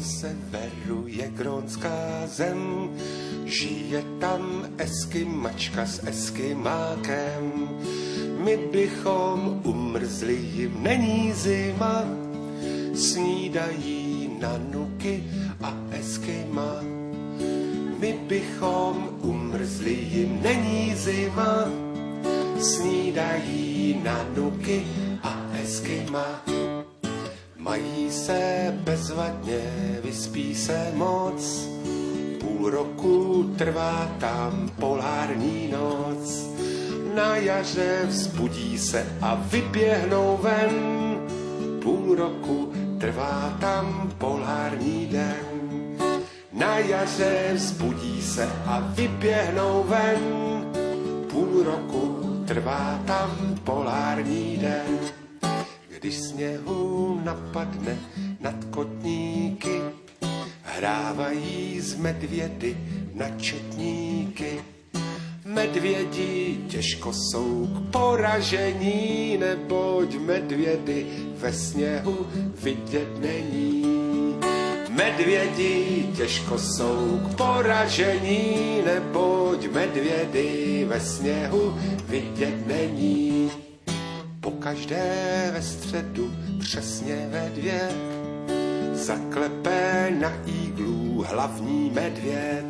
[0.00, 2.90] Severu je Grónská zem,
[3.48, 7.68] Žije tam eskimačka s eskimákem.
[8.44, 12.04] My bychom umrzli, jim není zima,
[12.94, 15.24] snídají na nuky
[15.62, 16.84] a eskima.
[17.98, 21.72] My bychom umrzli, jim není zima,
[22.60, 24.86] snídají na nuky
[25.22, 26.44] a eskima.
[27.68, 29.60] Mají se bezvadně,
[30.04, 31.68] vyspí se moc,
[32.40, 36.48] půl roku trvá tam polární noc.
[37.14, 40.70] Na jaře vzbudí se a vyběhnou ven.
[41.82, 45.98] Půl roku trvá tam polární den.
[46.52, 50.18] Na jaře vzbudí se a vyběhnou ven.
[51.30, 55.27] Půl roku trvá tam polární den.
[56.00, 57.98] Když sněhu napadne
[58.40, 59.80] nad kotníky,
[60.62, 62.76] hrávají z medvědy
[63.14, 64.60] na četníky.
[65.44, 71.06] Medvědi těžko jsou k poražení, neboť medvědy
[71.38, 72.26] ve sněhu
[72.62, 73.84] vidět není.
[74.88, 81.74] Medvědi těžko jsou k poražení, neboť medvědy ve sněhu
[82.08, 83.67] vidět není.
[84.68, 87.90] Každé ve středu přesně ve dvě
[88.92, 92.64] zaklepé na íglu hlavní medvěd.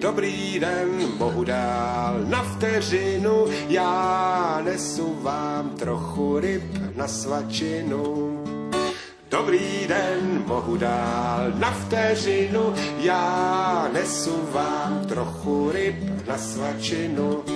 [0.00, 0.88] Dobrý den,
[1.18, 8.38] mohu dál na vteřinu, já nesu vám trochu ryb na svačinu.
[9.30, 17.51] Dobrý den, mohu dál na vteřinu, já nesu vám trochu ryb na svačinu.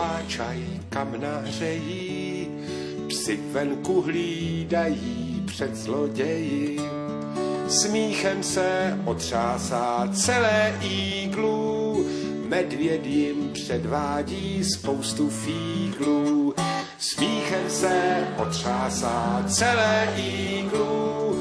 [0.00, 2.48] Bubláčaj kam nahřejí,
[3.08, 6.80] psi venku hlídají před zloději.
[7.68, 12.06] Smíchem se otřásá celé íglu,
[12.48, 16.54] medvěd jim předvádí spoustu fíglů.
[16.98, 21.36] Smíchem se otřásá celé íglu,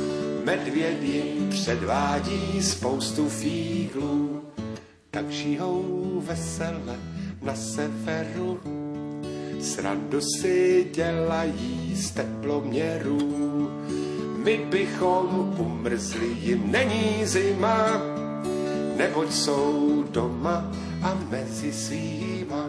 [0.46, 4.44] medvěd jim předvádí spoustu fíglů.
[5.12, 8.60] Tak žijou vesele na severu,
[9.62, 13.20] srandu si dělají z teploměrů.
[14.44, 18.02] My bychom umrzli, jim není zima,
[18.98, 20.72] neboť jsou doma
[21.04, 22.68] a mezi svýma.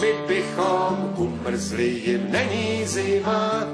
[0.00, 3.64] My bychom umrzli, jim není zima,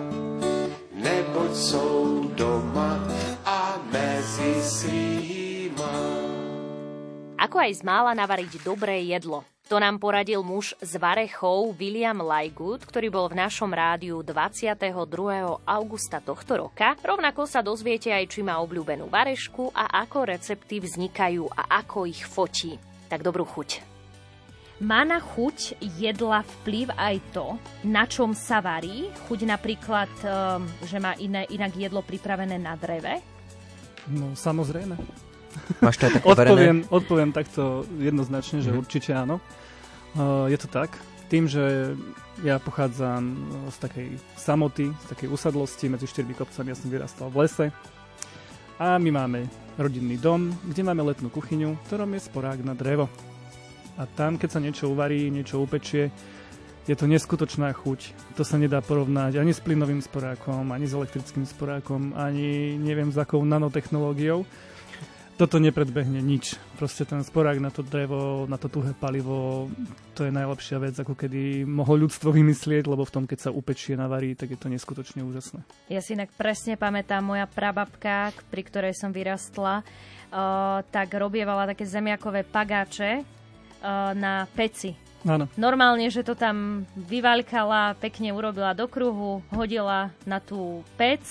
[0.94, 3.00] neboť jsou doma
[3.44, 5.92] a mezi svýma.
[7.42, 9.42] Ako aj zmála navariť dobré jedlo.
[9.72, 14.84] To nám poradil muž z Varechov William Lygood, ktorý bol v našom rádiu 22.
[15.64, 16.92] augusta tohto roka.
[17.00, 22.20] Rovnako sa dozviete aj, či má obľúbenú varešku a ako recepty vznikajú a ako ich
[22.20, 22.76] fotí.
[23.08, 23.80] Tak dobrú chuť.
[24.84, 27.56] Má na chuť jedla vplyv aj to,
[27.88, 29.08] na čom sa varí?
[29.24, 33.24] Chuť napríklad, ehm, že má iné, inak jedlo pripravené na dreve?
[34.04, 35.31] No, samozrejme.
[35.84, 38.82] Máš to aj také odpoviem, odpoviem takto jednoznačne, že mm-hmm.
[38.82, 39.36] určite áno.
[40.12, 40.92] Uh, je to tak.
[41.32, 41.96] tým, že
[42.44, 43.24] ja pochádzam
[43.72, 47.66] z takej samoty, z takej usadlosti medzi štyrmi kopcami, ja som vyrastal v lese
[48.76, 49.48] a my máme
[49.80, 53.08] rodinný dom, kde máme letnú kuchyňu, ktorom je sporák na drevo.
[53.96, 56.12] A tam, keď sa niečo uvarí, niečo upečie,
[56.84, 58.12] je to neskutočná chuť.
[58.36, 63.16] To sa nedá porovnať ani s plynovým sporákom, ani s elektrickým sporákom, ani neviem s
[63.16, 64.44] akou nanotechnológiou
[65.36, 66.56] toto nepredbehne nič.
[66.76, 69.68] Proste ten sporák na to drevo, na to tuhé palivo,
[70.12, 73.96] to je najlepšia vec, ako kedy mohlo ľudstvo vymyslieť, lebo v tom, keď sa upečie,
[73.96, 75.64] navarí, tak je to neskutočne úžasné.
[75.88, 81.88] Ja si inak presne pamätám, moja prababka, pri ktorej som vyrastla, uh, tak robievala také
[81.88, 84.94] zemiakové pagáče uh, na peci.
[85.22, 85.46] Áno.
[85.54, 91.22] Normálne, že to tam vyvalkala, pekne urobila do kruhu, hodila na tú pec,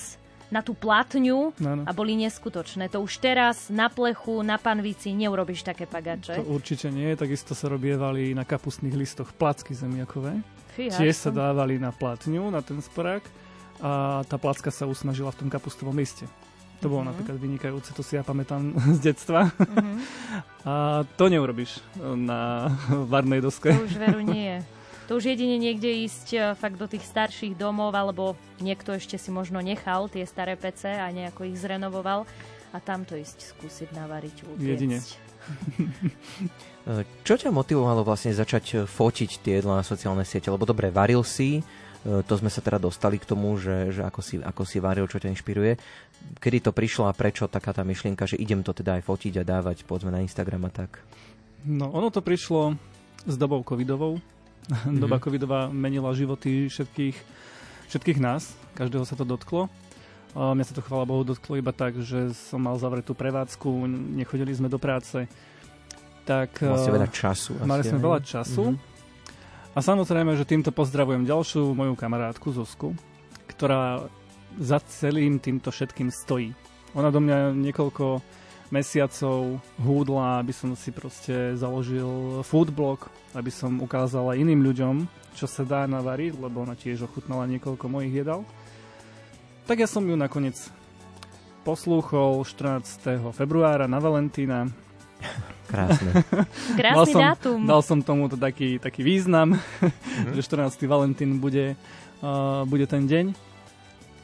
[0.52, 1.84] na tú platňu Áno.
[1.84, 2.86] a boli neskutočné.
[2.90, 6.36] To už teraz na plechu, na panvici neurobíš také pagače.
[6.36, 10.44] To určite nie, takisto sa robievali na kapustných listoch placky zemiakové.
[10.72, 13.24] Fíha, Tiež sa dávali na platňu, na ten sporák
[13.80, 16.28] a tá placka sa usmažila v tom kapustovom liste.
[16.80, 17.10] To bolo Mhm.
[17.10, 19.48] napríklad vynikajúce, to si ja pamätám z detstva.
[19.56, 19.94] Mhm.
[20.64, 20.74] A
[21.16, 22.70] to neurobiš na
[23.06, 23.72] varnej doske.
[23.72, 24.60] To už veru nie.
[25.12, 29.28] To už jedine niekde ísť e, fakt do tých starších domov, alebo niekto ešte si
[29.28, 32.24] možno nechal tie staré pece a nejako ich zrenovoval
[32.72, 34.64] a tam to ísť skúsiť navariť, upiecť.
[34.64, 35.04] Jedine.
[37.28, 40.48] Čo ťa motivovalo vlastne začať e, fotiť tie jedlá na sociálne siete?
[40.48, 44.24] Lebo dobre, varil si, e, to sme sa teda dostali k tomu, že, že ako,
[44.24, 45.76] si, ako si varil, čo ťa inšpiruje.
[46.40, 49.60] Kedy to prišlo a prečo taká tá myšlienka, že idem to teda aj fotiť a
[49.60, 51.04] dávať povedzme na Instagram a tak?
[51.68, 52.80] No, ono to prišlo
[53.28, 54.24] s dobou covidovou.
[55.02, 57.18] Doba covidová menila životy všetkých,
[57.90, 59.68] všetkých nás, každého sa to dotklo.
[60.32, 63.68] Mňa sa to chvála Bohu dotklo iba tak, že som mal zavretú prevádzku,
[64.16, 65.28] nechodili sme do práce.
[66.24, 68.06] Tak, Mal ste eh, veľa času Mali sme aj.
[68.06, 68.64] veľa času.
[68.72, 68.78] Mhm.
[69.72, 72.92] A samozrejme, že týmto pozdravujem ďalšiu moju kamarátku Zosku,
[73.48, 74.04] ktorá
[74.60, 76.52] za celým týmto všetkým stojí.
[76.92, 78.20] Ona do mňa niekoľko
[78.72, 84.96] mesiacov húdla, aby som si proste založil foodblog, aby som ukázal aj iným ľuďom,
[85.36, 88.48] čo sa dá navariť, lebo ona tiež ochutnala niekoľko mojich jedál.
[89.68, 90.58] Tak ja som ju nakoniec
[91.62, 93.36] poslúchol 14.
[93.36, 94.72] februára na Valentína.
[95.72, 96.12] Krásne.
[96.80, 97.60] Krásny dal som, dátum.
[97.68, 99.60] Dal som tomu to taký, taký význam,
[100.36, 100.80] že 14.
[100.88, 101.76] Valentín bude,
[102.24, 103.51] uh, bude ten deň.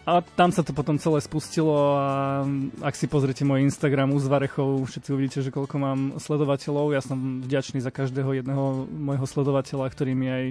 [0.08, 2.48] A tam sa to potom celé spustilo a
[2.80, 6.96] ak si pozrite môj Instagram u Zvarechov, všetci uvidíte, že koľko mám sledovateľov.
[6.96, 10.46] Ja som vďačný za každého jedného môjho sledovateľa, ktorý mi aj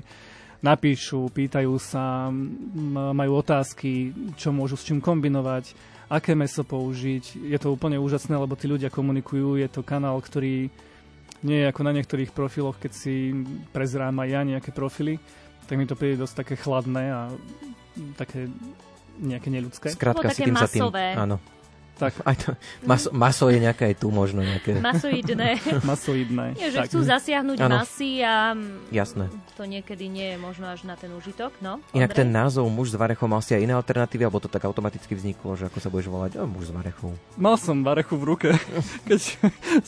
[0.61, 2.29] napíšu, pýtajú sa,
[3.17, 5.73] majú otázky, čo môžu s čím kombinovať,
[6.13, 7.49] aké meso použiť.
[7.49, 10.69] Je to úplne úžasné, lebo tí ľudia komunikujú, je to kanál, ktorý
[11.49, 13.33] nie je ako na niektorých profiloch, keď si
[13.73, 15.17] prezrám aj ja nejaké profily,
[15.65, 17.21] tak mi to príde dosť také chladné a
[18.21, 18.53] také
[19.19, 19.87] nejaké neľudské.
[19.93, 20.83] Skrátka si také tým za tým...
[20.85, 21.07] masové.
[21.15, 21.37] Áno.
[21.97, 22.13] Tak.
[22.29, 22.53] Aj to,
[22.85, 24.77] maso, maso je nejaké aj tu možno nejaké...
[24.85, 25.57] Masoidné.
[25.89, 26.53] Masoidné.
[26.53, 26.93] Nie, že tak.
[26.93, 27.81] chcú zasiahnuť Áno.
[27.81, 29.33] masy a mm, Jasné.
[29.57, 31.57] to niekedy nie je možno až na ten užitok.
[31.65, 32.21] No, Inak Ondrej?
[32.21, 35.57] ten názov muž s varechou mal si aj iné alternatívy, alebo to tak automaticky vzniklo,
[35.57, 36.31] že ako sa budeš volať?
[36.37, 37.17] O, muž s varechou.
[37.41, 38.49] Mal som varechu v ruke,
[39.09, 39.21] keď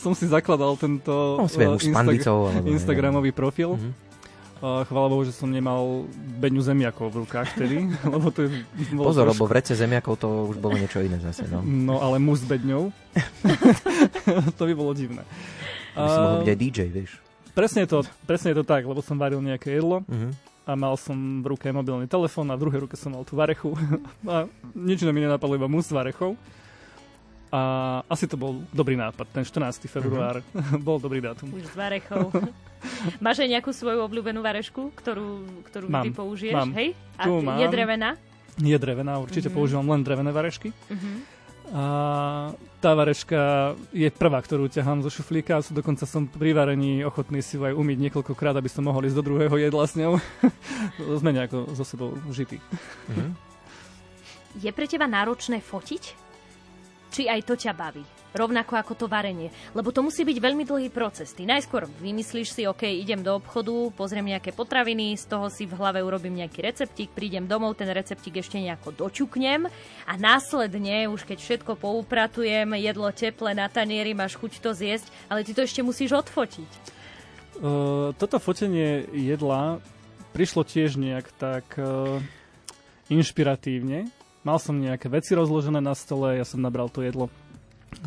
[0.01, 1.53] som si zakladal tento No, s
[1.85, 3.77] pandicou, alebo- Instagramový profil.
[3.77, 4.08] Mhm.
[4.59, 6.03] Chvála Bohu, že som nemal
[6.35, 8.59] beňu zemiakov v rukách vtedy, lebo to je,
[8.91, 11.47] bolo Pozor, trošku- lebo v rece zemiakov to už bolo niečo iné zase.
[11.47, 11.63] No.
[11.63, 12.91] No, ale muž s bedňou,
[14.57, 15.23] to by bolo divné.
[15.93, 17.11] By si mohol byť aj DJ, vieš.
[17.49, 20.29] Presne to, presne to tak, lebo som varil nejaké jedlo Mhm.
[20.63, 23.73] a mal som v ruke mobilný telefón a v druhej ruke som mal tú varechu
[24.27, 26.35] a nič mi nenapadlo, iba mus s varechou.
[27.49, 27.61] A
[28.05, 29.89] asi to bol dobrý nápad, ten 14.
[29.89, 30.45] február
[30.79, 31.49] bol dobrý dátum.
[31.49, 32.29] Už s varechou.
[33.25, 35.27] Máš aj nejakú svoju obľúbenú varešku, ktorú,
[35.65, 36.55] ktorú Mám, vždy použiješ?
[36.55, 36.71] mám.
[36.71, 36.93] Hej?
[37.17, 37.57] A Tu je mám.
[37.67, 38.09] drevená?
[38.55, 39.55] Je drevená, určite Mhm.
[39.55, 40.69] používam len drevené varešky.
[40.87, 41.41] Mhm.
[41.69, 41.83] A
[42.77, 43.37] tá vareška
[43.89, 47.73] je prvá, ktorú ťahám zo šuflíka a dokonca som pri varení ochotný si ju aj
[47.73, 50.17] umyť niekoľkokrát, aby som mohol ísť do druhého jedla s ňou.
[51.21, 52.57] Sme nejako so sebou žití.
[53.07, 53.33] Mhm.
[54.59, 56.28] Je pre teba náročné fotiť?
[57.09, 58.05] Či aj to ťa baví?
[58.29, 59.49] Rovnako ako to varenie.
[59.73, 61.33] Lebo to musí byť veľmi dlhý proces.
[61.33, 65.73] Ty najskôr vymyslíš si, OK, idem do obchodu, pozriem nejaké potraviny, z toho si v
[65.73, 69.65] hlave urobím nejaký receptík, prídem domov, ten receptík ešte nejako dočuknem
[70.05, 75.41] a následne, už keď všetko poupratujem, jedlo teple na tanieri, máš chuť to zjesť, ale
[75.41, 76.69] ty to ešte musíš odfotiť.
[77.59, 79.81] Uh, toto fotenie jedla
[80.37, 82.21] prišlo tiež nejak tak uh,
[83.09, 84.18] inšpiratívne.
[84.43, 87.27] Mal som nejaké veci rozložené na stole, ja som nabral to jedlo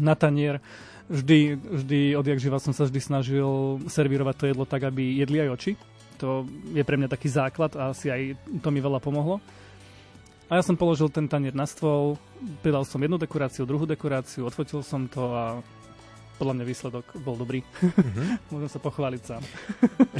[0.00, 0.64] na tanier.
[1.12, 5.50] Vždy, vždy odjak živa som sa vždy snažil servírovať to jedlo tak, aby jedli aj
[5.52, 5.72] oči.
[6.16, 9.42] to je pre mňa taký základ a asi aj to mi veľa pomohlo.
[10.48, 12.20] A ja som položil ten tanier na stôl,
[12.60, 15.64] pridal som jednu dekoráciu, druhú dekoráciu, odfotil som to a
[16.42, 17.62] podľa mňa výsledok bol dobrý.
[17.62, 18.26] Mm-hmm.
[18.58, 19.42] Môžem sa pochváliť sám.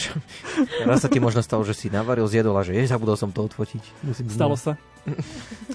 [0.87, 3.43] Raz sa ti možno stalo, že si navaril, zjedol a že je, zabudol som to
[3.43, 3.83] odfotiť.
[4.07, 4.79] Musím stalo sa.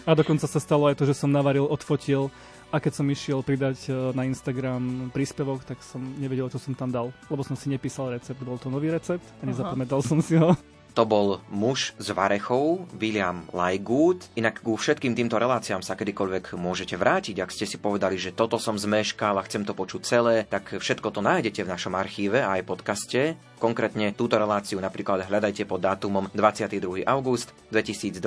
[0.07, 2.31] A dokonca sa stalo aj to, že som navaril, odfotil
[2.71, 6.95] a keď som išiel pridať e, na Instagram príspevok, tak som nevedel, čo som tam
[6.95, 10.55] dal, lebo som si nepísal recept, bol to nový recept a nezapamätal som si ho.
[10.97, 14.33] To bol muž z Varechov, William Lygood.
[14.33, 17.37] Inak ku všetkým týmto reláciám sa kedykoľvek môžete vrátiť.
[17.37, 21.13] Ak ste si povedali, že toto som zmeškal a chcem to počuť celé, tak všetko
[21.13, 23.37] to nájdete v našom archíve a aj podcaste.
[23.57, 27.01] Konkrétne túto reláciu napríklad hľadajte pod dátumom 22.
[27.09, 28.21] august 2022.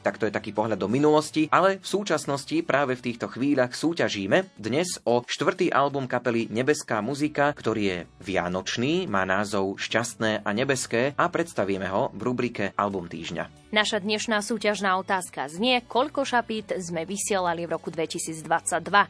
[0.00, 4.56] Tak to je taký pohľad do minulosti, ale v súčasnosti práve v týchto chvíľach súťažíme
[4.56, 11.12] dnes o štvrtý album kapely Nebeská muzika, ktorý je vianočný, má názov Šťastné a nebeské
[11.20, 13.65] a predstavíme ho v rubrike Album týždňa.
[13.76, 18.48] Naša dnešná súťažná otázka znie, koľko šapít sme vysielali v roku 2022.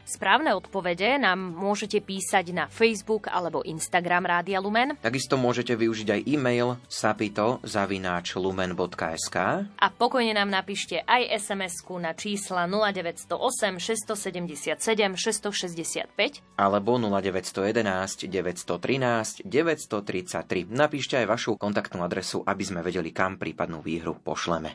[0.03, 4.99] Správne odpovede nám môžete písať na Facebook alebo Instagram Rádia Lumen.
[4.99, 9.37] Takisto môžete využiť aj e-mail sapito.lumen.sk
[9.71, 14.83] A pokojne nám napíšte aj SMS-ku na čísla 0908 677
[15.15, 20.67] 665 alebo 0911 913 933.
[20.67, 24.73] Napíšte aj vašu kontaktnú adresu, aby sme vedeli, kam prípadnú výhru pošleme pošleme.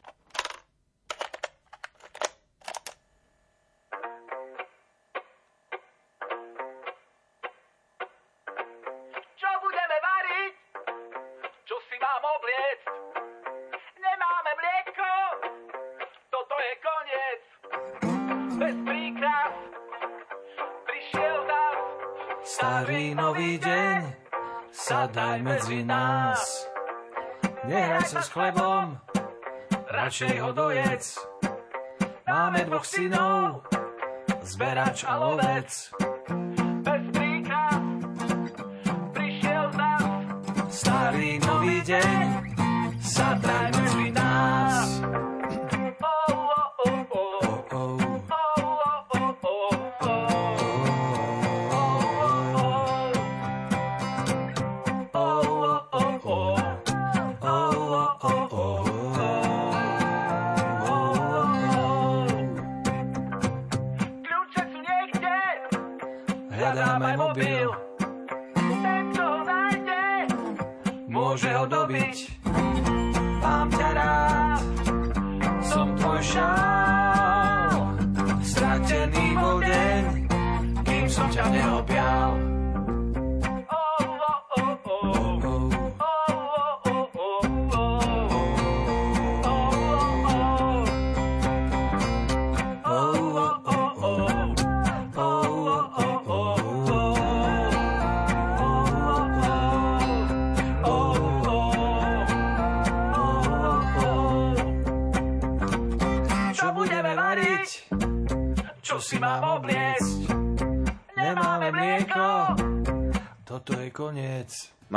[9.35, 10.55] Čo budeme variť?
[11.67, 12.87] Čo si mám obliecť?
[13.99, 15.15] Nemáme mlieko,
[16.31, 17.43] toto je koniec.
[18.59, 19.55] Bez príkras
[20.87, 21.79] prišiel zas.
[22.43, 23.99] Starý nový deň,
[24.71, 26.71] sadaj medzi nás.
[27.63, 28.72] Nehraj sa s chlebom,
[30.03, 31.05] radšej ho dojec.
[32.27, 33.63] Máme dvoch synov,
[34.43, 35.71] zberač a lovec.
[36.83, 37.83] Bez príkaz
[39.15, 40.03] prišiel zas.
[40.75, 42.27] Starý nový deň,
[42.99, 45.22] sadaj medzi nás.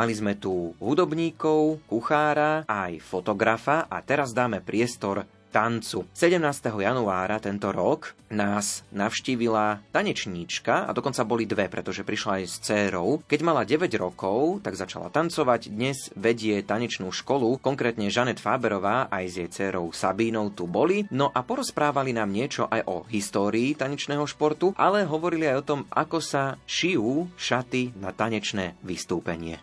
[0.06, 6.06] Mali sme tu hudobníkov, kuchára aj fotografa a teraz dáme priestor tancu.
[6.14, 6.46] 17.
[6.78, 13.26] januára tento rok nás navštívila tanečníčka a dokonca boli dve, pretože prišla aj s dcérou.
[13.26, 15.74] Keď mala 9 rokov, tak začala tancovať.
[15.74, 21.10] Dnes vedie tanečnú školu, konkrétne Žanet Fáberová aj s jej dcérou Sabínou tu boli.
[21.10, 25.80] No a porozprávali nám niečo aj o histórii tanečného športu, ale hovorili aj o tom,
[25.90, 29.58] ako sa šijú šaty na tanečné vystúpenie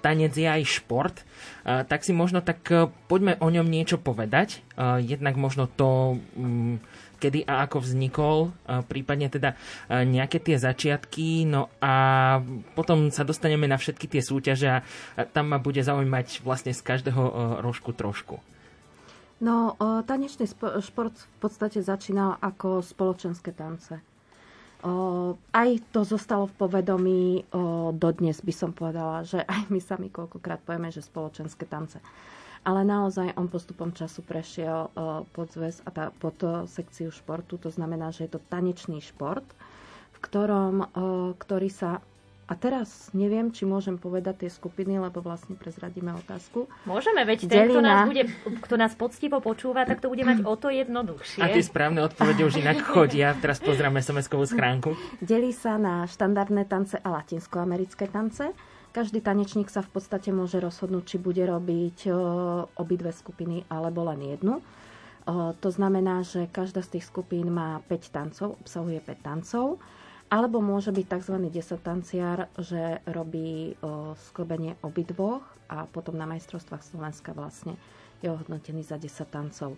[0.00, 1.16] tanec je aj šport,
[1.64, 4.64] tak si možno tak e, poďme o ňom niečo povedať.
[5.00, 6.80] Jednak možno to, mm,
[7.20, 8.36] kedy a ako vznikol,
[8.88, 9.52] prípadne teda
[9.92, 11.92] nejaké tie začiatky, no a
[12.72, 14.80] potom sa dostaneme na všetky tie súťaže a
[15.28, 18.40] tam ma bude zaujímať vlastne z každého e, rožku trošku.
[19.40, 19.72] No,
[20.04, 20.44] tanečný
[20.84, 23.96] šport v podstate začínal ako spoločenské tance.
[25.52, 27.22] Aj to zostalo v povedomí
[28.00, 32.00] dodnes, by som povedala, že aj my sami koľkokrát povieme, že spoločenské tance.
[32.60, 34.92] Ale naozaj on postupom času prešiel
[35.32, 36.36] pod zväz a tá, pod
[36.68, 39.44] sekciu športu, to znamená, že je to tanečný šport,
[40.12, 40.92] v ktorom,
[41.40, 42.04] ktorý sa
[42.50, 46.66] a teraz neviem, či môžem povedať tie skupiny, lebo vlastne prezradíme otázku.
[46.82, 48.26] Môžeme, veď ten, kto nás, bude,
[48.66, 51.46] kto nás poctivo počúva, tak to bude mať o to jednoduchšie.
[51.46, 53.38] A tie správne odpovede už inak chodia.
[53.38, 54.98] Teraz pozrieme SMS-kovú schránku.
[55.22, 58.50] Delí sa na štandardné tance a latinskoamerické tance.
[58.90, 62.10] Každý tanečník sa v podstate môže rozhodnúť, či bude robiť
[62.74, 64.58] obidve skupiny alebo len jednu.
[65.62, 69.78] To znamená, že každá z tých skupín má 5 tancov, obsahuje 5 tancov.
[70.30, 71.36] Alebo môže byť tzv.
[71.50, 73.74] desatanciár, že robí
[74.30, 77.74] sklbenie obidvoch a potom na majstrovstvách Slovenska vlastne
[78.22, 79.74] je ohodnotený za 10 tancov.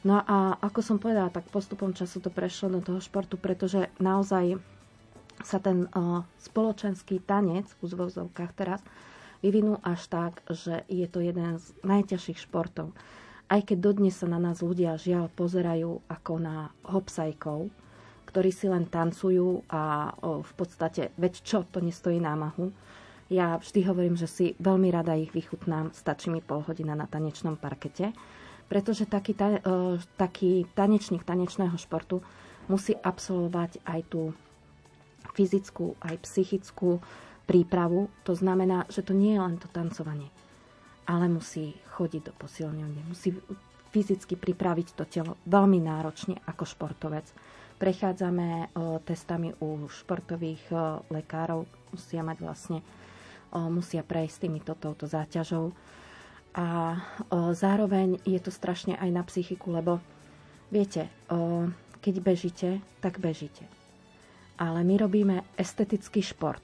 [0.00, 4.56] No a ako som povedala, tak postupom času to prešlo do toho športu, pretože naozaj
[5.44, 8.80] sa ten uh, spoločenský tanec v úzvozovkách teraz
[9.40, 12.92] vyvinul až tak, že je to jeden z najťažších športov.
[13.50, 17.72] Aj keď dodnes sa na nás ľudia žiaľ pozerajú ako na hopsajkov,
[18.30, 22.70] ktorí si len tancujú a o, v podstate, veď čo, to nestojí námahu.
[23.26, 27.58] Ja vždy hovorím, že si veľmi rada ich vychutnám, stačí mi pol hodina na tanečnom
[27.58, 28.14] parkete,
[28.70, 32.22] pretože taký, ta, o, taký tanečník tanečného športu
[32.70, 34.30] musí absolvovať aj tú
[35.34, 37.02] fyzickú aj psychickú
[37.46, 38.06] prípravu.
[38.26, 40.30] To znamená, že to nie je len to tancovanie,
[41.06, 43.34] ale musí chodiť do posilňovne, musí
[43.90, 47.26] fyzicky pripraviť to telo veľmi náročne ako športovec.
[47.80, 50.76] Prechádzame o, testami u športových o,
[51.08, 52.78] lekárov, musia mať vlastne,
[53.50, 55.72] o, musia prejsť týmito touto záťažou.
[56.50, 56.98] A
[57.54, 60.02] zároveň je to strašne aj na psychiku, lebo
[60.66, 61.06] viete,
[62.02, 63.70] keď bežíte, tak bežíte
[64.60, 66.60] ale my robíme estetický šport.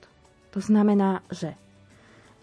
[0.53, 1.57] To znamená, že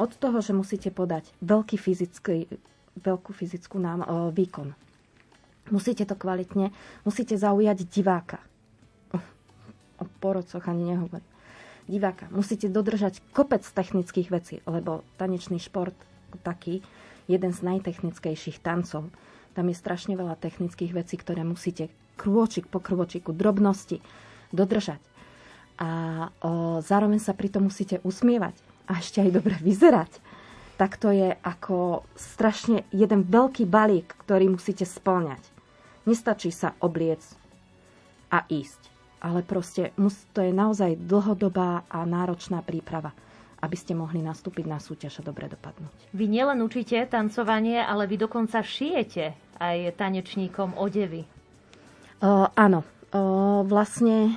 [0.02, 2.50] od toho, že musíte podať veľký fyzický,
[2.98, 4.74] veľkú fyzickú nám, o, výkon,
[5.70, 6.74] musíte to kvalitne,
[7.06, 8.42] musíte zaujať diváka.
[10.24, 11.28] O porococh ani nehovorím.
[11.84, 12.32] Diváka.
[12.32, 15.92] Musíte dodržať kopec technických vecí, lebo tanečný šport
[16.48, 16.80] taký,
[17.28, 19.12] jeden z najtechnickejších tancov.
[19.52, 24.00] Tam je strašne veľa technických vecí, ktoré musíte krôčik po krôčiku, drobnosti
[24.56, 25.04] dodržať
[25.78, 25.90] a
[26.42, 28.54] o, zároveň sa pritom musíte usmievať
[28.86, 30.12] a ešte aj dobre vyzerať,
[30.78, 35.42] tak to je ako strašne jeden veľký balík, ktorý musíte splňať.
[36.06, 37.24] Nestačí sa obliec
[38.30, 38.93] a ísť,
[39.24, 39.96] ale proste
[40.36, 43.16] to je naozaj dlhodobá a náročná príprava
[43.64, 46.12] aby ste mohli nastúpiť na súťaž a dobre dopadnúť.
[46.12, 51.24] Vy nielen učíte tancovanie, ale vy dokonca šijete aj tanečníkom odevy.
[52.20, 52.84] Uh, áno,
[53.16, 54.36] uh, vlastne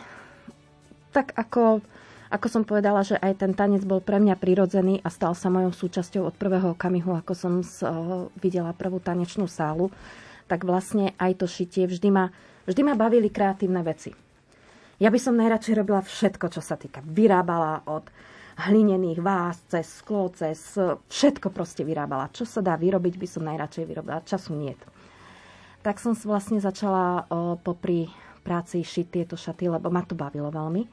[1.11, 1.82] tak ako,
[2.30, 5.74] ako som povedala, že aj ten tanec bol pre mňa prirodzený a stal sa mojou
[5.74, 9.91] súčasťou od prvého okamihu, ako som z, uh, videla prvú tanečnú sálu,
[10.47, 12.30] tak vlastne aj to šitie vždy ma,
[12.70, 14.26] vždy ma bavili kreatívne veci.
[14.97, 17.05] Ja by som najradšej robila všetko, čo sa týka.
[17.05, 18.09] Vyrábala od
[18.57, 20.80] hlinených vás, cez sklo, cez
[21.12, 22.32] všetko proste vyrábala.
[22.32, 24.24] Čo sa dá vyrobiť, by som najradšej vyrobila.
[24.24, 24.80] Času niet.
[25.84, 27.28] Tak som vlastne začala
[27.61, 28.09] popri
[28.40, 30.88] práci šiť tieto šaty, lebo ma to bavilo veľmi.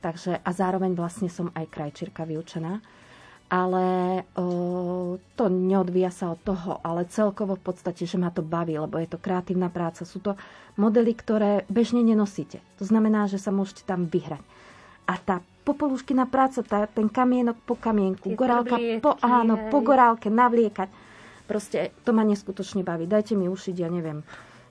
[0.00, 2.80] Takže, a zároveň vlastne som aj krajčírka vyučená.
[3.52, 8.74] Ale o, to neodvíja sa od toho, ale celkovo v podstate, že ma to baví,
[8.74, 10.08] lebo je to kreatívna práca.
[10.08, 10.34] Sú to
[10.80, 12.64] modely, ktoré bežne nenosíte.
[12.80, 14.42] To znamená, že sa môžete tam vyhrať.
[15.04, 20.28] A tá popoluškina práca, tá, ten kamienok po kamienku, Tie gorálka po, áno, po gorálke
[20.28, 20.88] navliekať.
[21.44, 23.04] Proste to ma neskutočne baví.
[23.04, 24.24] Dajte mi ušiť, ja neviem,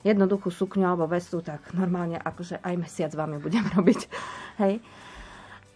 [0.05, 3.99] jednoduchú sukňu alebo vestu, tak normálne akože aj mesiac vám ju budem robiť.
[4.61, 4.81] Hej.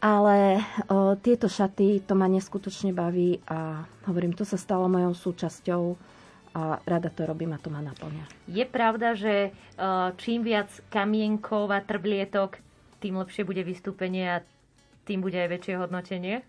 [0.07, 5.83] Ale o, tieto šaty, to ma neskutočne baví a hovorím, to sa stalo mojou súčasťou
[6.55, 8.23] a rada to robím a to ma naplňa.
[8.47, 12.63] Je pravda, že o, čím viac kamienkov a trblietok,
[13.03, 14.43] tým lepšie bude vystúpenie a
[15.03, 16.39] tým bude aj väčšie hodnotenie?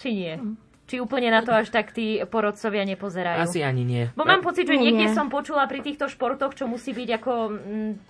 [0.00, 0.34] Či nie?
[0.40, 0.56] Mm.
[0.88, 3.44] Či úplne na to až tak tí porodcovia nepozerajú?
[3.44, 4.08] Asi ani nie.
[4.16, 7.32] Bo mám pocit, že niekde som počula pri týchto športoch, čo musí byť ako...
[7.52, 8.00] M,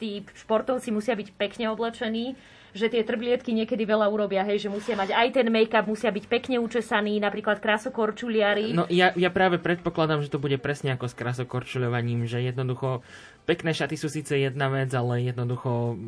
[0.00, 2.32] tí športovci musia byť pekne oblečení,
[2.70, 6.24] že tie trblietky niekedy veľa urobia, hej, že musia mať aj ten make-up, musia byť
[6.30, 8.74] pekne učesaní, napríklad krásokorčuliari.
[8.74, 13.02] No ja, ja práve predpokladám, že to bude presne ako s krásokorčuľovaním, že jednoducho
[13.48, 15.98] pekné šaty sú síce jedna vec, ale jednoducho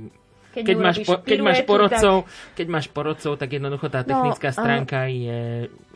[0.53, 2.57] keď, keď, máš, po, keď máš porodcov, tak...
[2.61, 5.41] keď máš porodcov, tak jednoducho tá no, technická no, stránka uh, je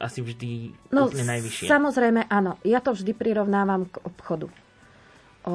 [0.01, 0.51] asi vždy
[0.97, 1.69] no, úplne najvyššia.
[1.69, 2.57] Samozrejme, áno.
[2.65, 4.49] Ja to vždy prirovnávam k obchodu.
[5.45, 5.55] O,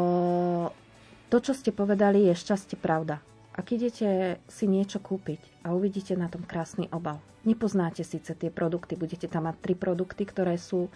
[1.34, 3.26] to, čo ste povedali, je šťastie pravda.
[3.52, 8.96] Ak idete si niečo kúpiť a uvidíte na tom krásny obal, nepoznáte síce tie produkty,
[8.96, 10.88] budete tam mať tri produkty, ktoré sú,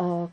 [0.00, 0.32] o,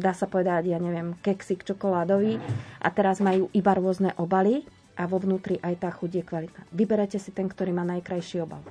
[0.00, 2.40] dá sa povedať, ja neviem, keksik čokoládový
[2.80, 4.64] a teraz majú iba rôzne obaly
[4.96, 6.62] a vo vnútri aj tá chuť je kvalitná.
[6.72, 8.64] Vyberete si ten, ktorý má najkrajší obal.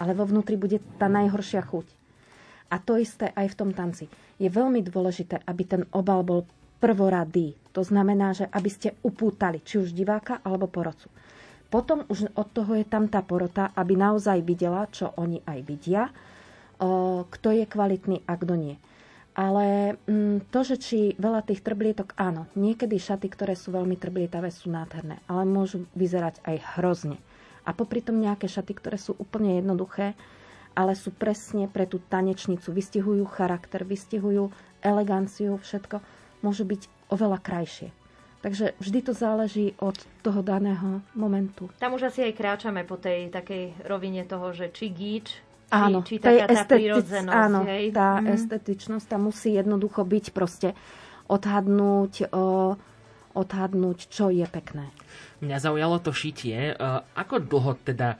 [0.00, 1.86] Ale vo vnútri bude tá najhoršia chuť.
[2.72, 4.10] A to isté aj v tom tanci.
[4.36, 6.44] Je veľmi dôležité, aby ten obal bol
[6.78, 7.56] prvoradý.
[7.72, 11.08] To znamená, že aby ste upútali či už diváka alebo porodcu.
[11.66, 16.02] Potom už od toho je tam tá porota, aby naozaj videla, čo oni aj vidia.
[17.26, 18.76] kto je kvalitný a kto nie.
[19.36, 24.48] Ale mm, to, že či veľa tých trblietok, áno, niekedy šaty, ktoré sú veľmi trblietavé,
[24.48, 27.20] sú nádherné, ale môžu vyzerať aj hrozne.
[27.68, 30.16] A popri tom nejaké šaty, ktoré sú úplne jednoduché,
[30.72, 36.00] ale sú presne pre tú tanečnicu, vystihujú charakter, vystihujú eleganciu, všetko,
[36.46, 37.90] môžu byť oveľa krajšie.
[38.46, 41.66] Takže vždy to záleží od toho daného momentu.
[41.82, 46.22] Tam už asi aj kráčame po tej takej rovine toho, že či gíč, Áno, či,
[46.22, 47.90] či taká tá estetic, áno, hej?
[47.90, 48.38] tá mm.
[48.38, 50.78] estetičnosť tam musí jednoducho byť proste
[51.26, 52.78] odhadnúť, o,
[53.34, 54.94] odhadnúť, čo je pekné.
[55.42, 56.70] Mňa zaujalo to šitie.
[57.18, 58.14] Ako dlho teda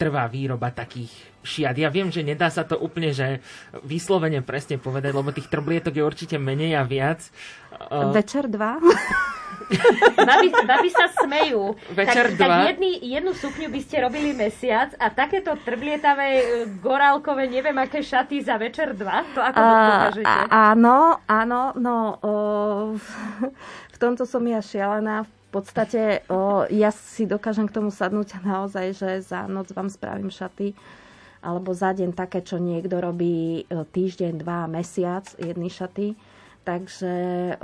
[0.00, 1.12] trvá výroba takých
[1.48, 1.80] šiat?
[1.80, 3.40] Ja viem, že nedá sa to úplne, že
[3.80, 7.24] vyslovene presne povedať, lebo tých trblietok je určite menej a viac.
[8.12, 8.76] Večer dva.
[10.28, 11.76] babi, babi sa smejú.
[11.92, 16.44] Večer tak, tak jedný, jednu sukňu by ste robili mesiac a takéto trblietavé, e,
[16.80, 19.24] gorálkové, neviem aké šaty za večer dva?
[19.36, 20.36] To ako uh, dokážete?
[20.48, 22.32] Áno, áno, no o,
[23.94, 25.28] v tomto som ja šialená.
[25.48, 30.28] V podstate o, ja si dokážem k tomu sadnúť naozaj, že za noc vám spravím
[30.28, 30.76] šaty
[31.42, 36.18] alebo za deň také, čo niekto robí e, týždeň, dva, mesiac, jedny šaty
[36.68, 37.12] takže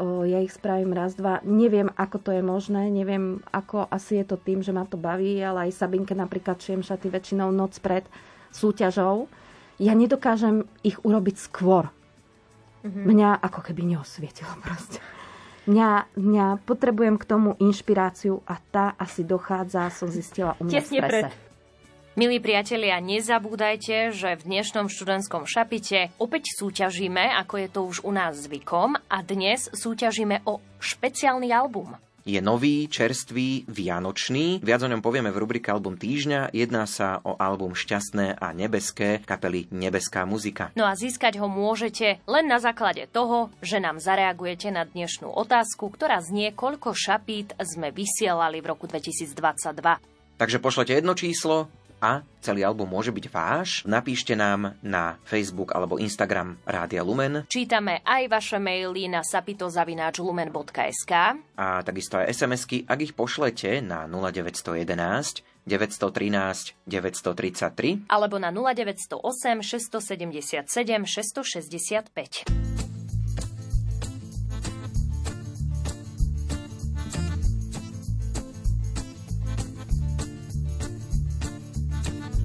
[0.01, 1.45] o, ja ich spravím raz, dva.
[1.45, 5.37] Neviem, ako to je možné, neviem, ako asi je to tým, že ma to baví,
[5.45, 8.09] ale aj Sabinke napríklad šiem šaty väčšinou noc pred
[8.49, 9.29] súťažou.
[9.77, 11.93] Ja nedokážem ich urobiť skôr.
[12.81, 13.05] Mm-hmm.
[13.05, 15.05] Mňa ako keby neosvietilo proste.
[15.69, 21.01] Mňa, mňa potrebujem k tomu inšpiráciu a tá asi dochádza, som zistila u mňa Tesne
[21.01, 21.29] v strese.
[21.29, 21.54] Pred
[22.15, 28.15] Milí priatelia, nezabúdajte, že v dnešnom študentskom šapite opäť súťažíme, ako je to už u
[28.15, 31.99] nás zvykom, a dnes súťažíme o špeciálny album.
[32.23, 34.63] Je nový, čerstvý, vianočný.
[34.63, 36.55] Viac o ňom povieme v rubrike Album týždňa.
[36.55, 40.71] Jedná sa o album Šťastné a nebeské kapely Nebeská muzika.
[40.79, 45.91] No a získať ho môžete len na základe toho, že nám zareagujete na dnešnú otázku,
[45.91, 50.15] ktorá znie, koľko šapít sme vysielali v roku 2022.
[50.35, 51.71] Takže pošlete jedno číslo,
[52.05, 57.49] a celý album môže byť váš, napíšte nám na Facebook alebo Instagram Rádia Lumen.
[57.49, 61.13] Čítame aj vaše maily na sapitozavináčlumen.sk
[61.57, 70.69] a takisto aj SMS-ky, ak ich pošlete na 0911 913 933 alebo na 0908 677
[71.09, 72.74] 665.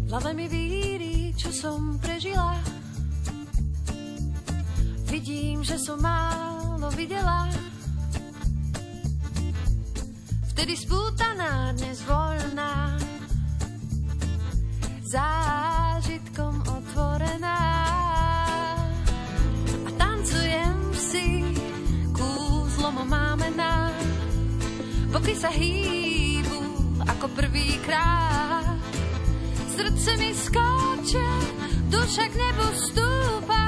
[0.09, 2.57] hlave mi víri, čo som prežila.
[5.05, 7.45] Vidím, že som málo videla.
[10.49, 12.97] Vtedy spútaná, dnes voľná.
[15.05, 17.61] Zážitkom otvorená.
[19.85, 21.53] A tancujem si,
[22.17, 23.93] kúzlom máme na.
[25.13, 26.57] Boky sa hýbu
[27.05, 28.68] ako prvýkrát
[29.99, 31.29] srdce mi skáče,
[31.91, 33.63] duša k nebu stúpa.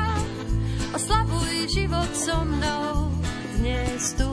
[0.95, 3.11] Oslavuj život so mnou
[3.59, 4.31] dnes tu.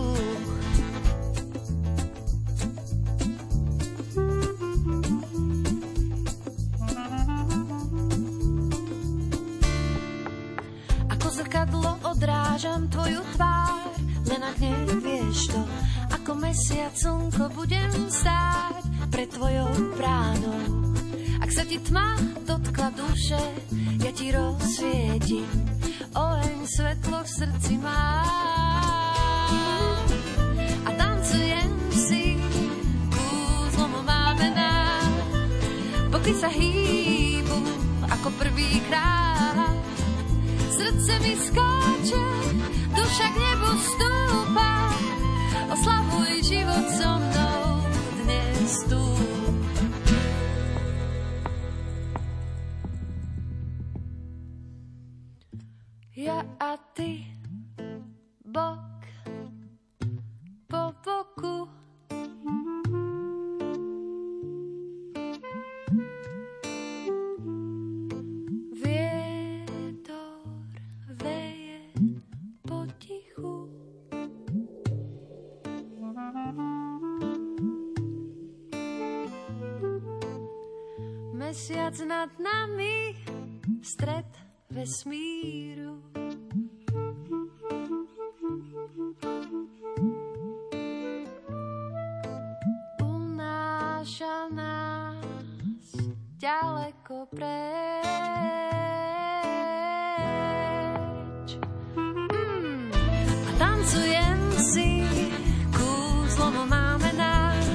[11.11, 13.91] Ako zrkadlo odrážam tvoju tvár,
[14.31, 15.63] len ak nevieš to,
[16.15, 20.88] ako mesiac slnko budem stáť pred tvojou bránou
[21.39, 23.43] ak sa ti tma dotkla duše,
[24.03, 25.47] ja ti rozsvietim
[26.15, 28.25] oheň svetlo v srdci má.
[30.83, 32.35] A tancujem si,
[33.13, 34.75] kúzlom máme na,
[36.11, 37.59] boky sa hýbu
[38.09, 39.77] ako prvýkrát.
[40.75, 42.27] Srdce mi skáče,
[42.95, 44.73] duša k nebu stúpa,
[45.75, 47.63] oslavuj život so mnou
[48.23, 49.28] dnes tu.
[56.19, 57.23] Ja a ty
[58.43, 59.07] bok
[60.67, 61.69] po boku.
[81.39, 83.15] Mesiac nad nami,
[83.83, 84.38] stred
[84.79, 85.99] vesmíru.
[93.03, 95.91] Unáša nás
[96.39, 97.59] ďaleko preč.
[101.99, 102.95] Hmm.
[103.59, 105.03] Tancujem si,
[105.75, 107.67] kúzlom máme nám,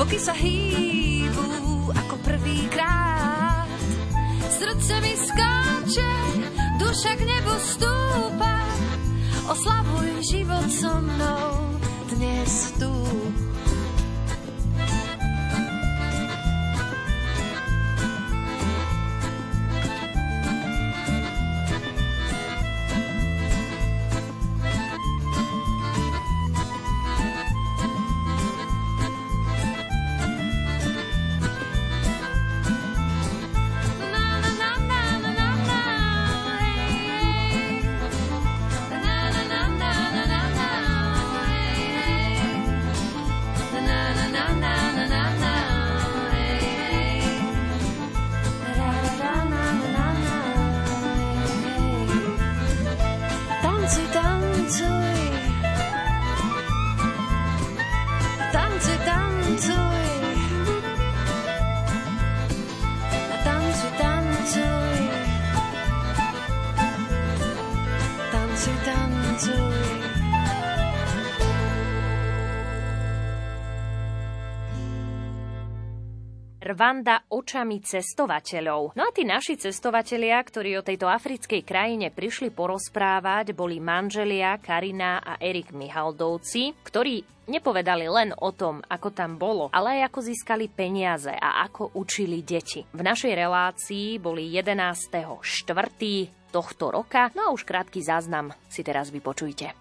[0.00, 3.68] boky sa hýbu ako prvýkrát.
[4.48, 5.49] Srdce mi skáče,
[6.78, 8.54] duša k nebu stúpa,
[9.50, 11.50] oslavuj život so mnou
[12.14, 12.94] dnes tu.
[76.80, 78.96] Rwanda očami cestovateľov.
[78.96, 85.20] No a tí naši cestovatelia, ktorí o tejto africkej krajine prišli porozprávať, boli manželia Karina
[85.20, 90.72] a Erik Mihaldovci, ktorí nepovedali len o tom, ako tam bolo, ale aj ako získali
[90.72, 92.80] peniaze a ako učili deti.
[92.96, 95.36] V našej relácii boli 11.4.
[96.48, 99.76] tohto roka, no a už krátky záznam si teraz vypočujte.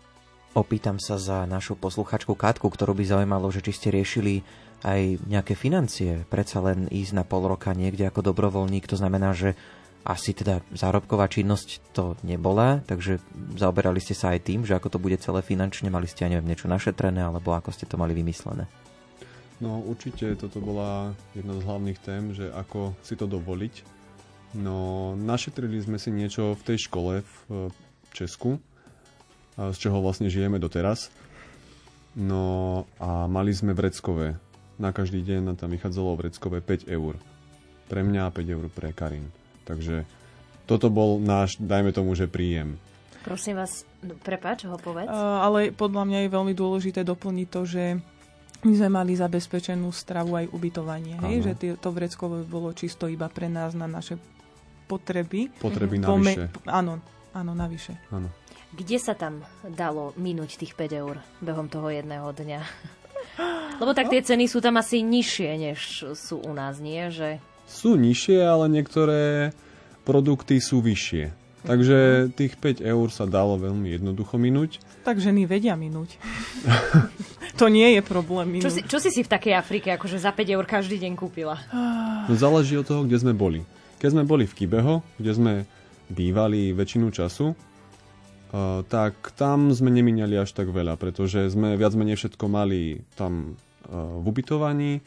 [0.52, 4.44] Opýtam sa za našu posluchačku Katku, ktorú by zaujímalo, že či ste riešili
[4.84, 6.24] aj nejaké financie.
[6.32, 9.60] Predsa len ísť na pol roka niekde ako dobrovoľník, to znamená, že
[10.08, 13.20] asi teda zárobková činnosť to nebola, takže
[13.60, 16.50] zaoberali ste sa aj tým, že ako to bude celé finančne, mali ste, aj neviem,
[16.56, 18.66] niečo našetrené, alebo ako ste to mali vymyslené?
[19.60, 23.84] No určite toto bola jedna z hlavných tém, že ako si to dovoliť.
[24.56, 27.70] No našetrili sme si niečo v tej škole v
[28.16, 28.58] Česku,
[29.60, 31.12] z čoho vlastne žijeme doteraz.
[32.16, 34.40] No a mali sme vreckové.
[34.80, 37.20] Na každý deň tam vychádzalo vreckové 5 eur.
[37.92, 39.28] Pre mňa a 5 eur pre Karin.
[39.68, 40.08] Takže
[40.64, 42.80] toto bol náš, dajme tomu, že príjem.
[43.28, 45.12] Prosím vás, no, prepáč, ho povedz.
[45.12, 47.84] Uh, ale podľa mňa je veľmi dôležité doplniť to, že
[48.64, 51.20] my sme mali zabezpečenú stravu aj ubytovanie.
[51.28, 51.52] Hej?
[51.52, 54.16] Že tie, to vreckové bolo čisto iba pre nás na naše
[54.88, 55.52] potreby.
[55.60, 56.48] Potreby navyše.
[56.56, 57.04] Pome- áno,
[57.36, 58.00] áno, navyše.
[58.12, 58.32] Áno.
[58.70, 62.62] Kde sa tam dalo minúť tých 5 eur behom toho jedného dňa?
[63.80, 65.80] Lebo tak tie ceny sú tam asi nižšie, než
[66.16, 67.08] sú u nás, nie?
[67.08, 67.40] Že...
[67.66, 69.56] Sú nižšie, ale niektoré
[70.04, 71.32] produkty sú vyššie.
[71.60, 74.80] Takže tých 5 eur sa dalo veľmi jednoducho minúť.
[75.04, 76.16] Tak ženy vedia minúť.
[77.60, 78.64] to nie je problém minúť.
[78.64, 81.60] Čo si, čo si si v takej Afrike akože za 5 eur každý deň kúpila?
[82.32, 83.68] No záleží od toho, kde sme boli.
[84.00, 85.54] Keď sme boli v Kibeho, kde sme
[86.08, 87.52] bývali väčšinu času,
[88.54, 93.56] uh, tak tam sme nemínali až tak veľa, pretože sme viac menej všetko mali tam
[93.90, 95.02] uh, v ubytovaní.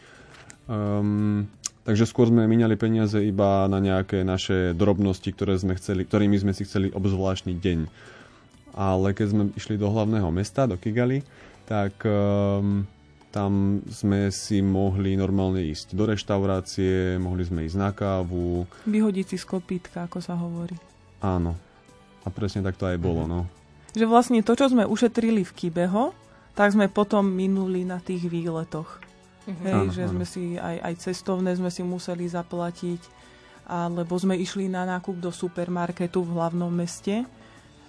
[0.70, 1.50] Um,
[1.82, 6.52] takže skôr sme míňali peniaze iba na nejaké naše drobnosti, ktoré sme chceli, ktorými sme
[6.54, 7.80] si chceli obzvláštny deň.
[8.72, 11.20] Ale keď sme išli do hlavného mesta, do Kigali,
[11.68, 12.88] tak um,
[13.32, 18.68] tam sme si mohli normálne ísť do reštaurácie, mohli sme ísť na kávu.
[18.84, 20.76] Vyhodiť si z kopítka, ako sa hovorí.
[21.24, 21.71] Áno.
[22.22, 23.46] A presne tak to aj bolo, no.
[23.92, 26.14] Že vlastne to, čo sme ušetrili v Kibeho,
[26.52, 29.00] tak sme potom minuli na tých výletoch.
[29.48, 29.62] Mhm.
[29.66, 30.12] Hej, Áno, že áno.
[30.16, 33.02] sme si aj, aj cestovné sme si museli zaplatiť,
[33.66, 37.26] alebo sme išli na nákup do supermarketu v hlavnom meste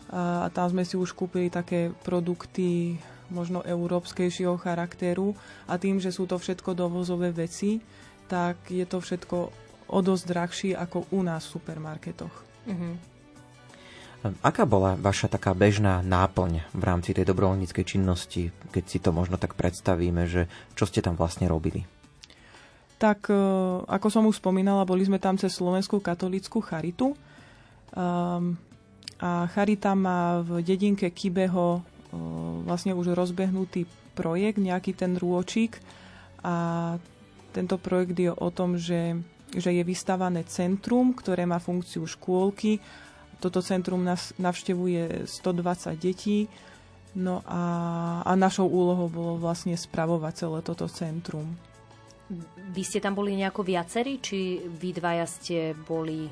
[0.09, 2.97] a, a tam sme si už kúpili také produkty
[3.33, 5.33] možno európskejšieho charakteru
[5.65, 7.81] a tým, že sú to všetko dovozové veci,
[8.29, 9.37] tak je to všetko
[9.89, 12.35] o dosť drahšie ako u nás v supermarketoch.
[12.69, 13.12] Mhm.
[14.23, 19.35] Aká bola vaša taká bežná náplň v rámci tej dobrovoľníckej činnosti, keď si to možno
[19.35, 20.47] tak predstavíme, že
[20.79, 21.83] čo ste tam vlastne robili?
[22.95, 23.35] Tak, e,
[23.83, 27.19] ako som už spomínala, boli sme tam cez Slovenskú katolickú charitu.
[27.91, 28.55] Um,
[29.19, 31.83] a Charita má v dedinke Kibeho uh,
[32.63, 33.85] vlastne už rozbehnutý
[34.17, 35.77] projekt, nejaký ten rôčik.
[36.41, 36.95] A
[37.51, 39.19] tento projekt je o tom, že,
[39.53, 42.81] že je vystavané centrum, ktoré má funkciu škôlky.
[43.43, 46.47] Toto centrum nas, navštevuje 120 detí.
[47.13, 47.61] No a,
[48.23, 51.45] a našou úlohou bolo vlastne spravovať celé toto centrum.
[52.71, 56.25] Vy ste tam boli nejako viacerí, či vy dvaja ste boli,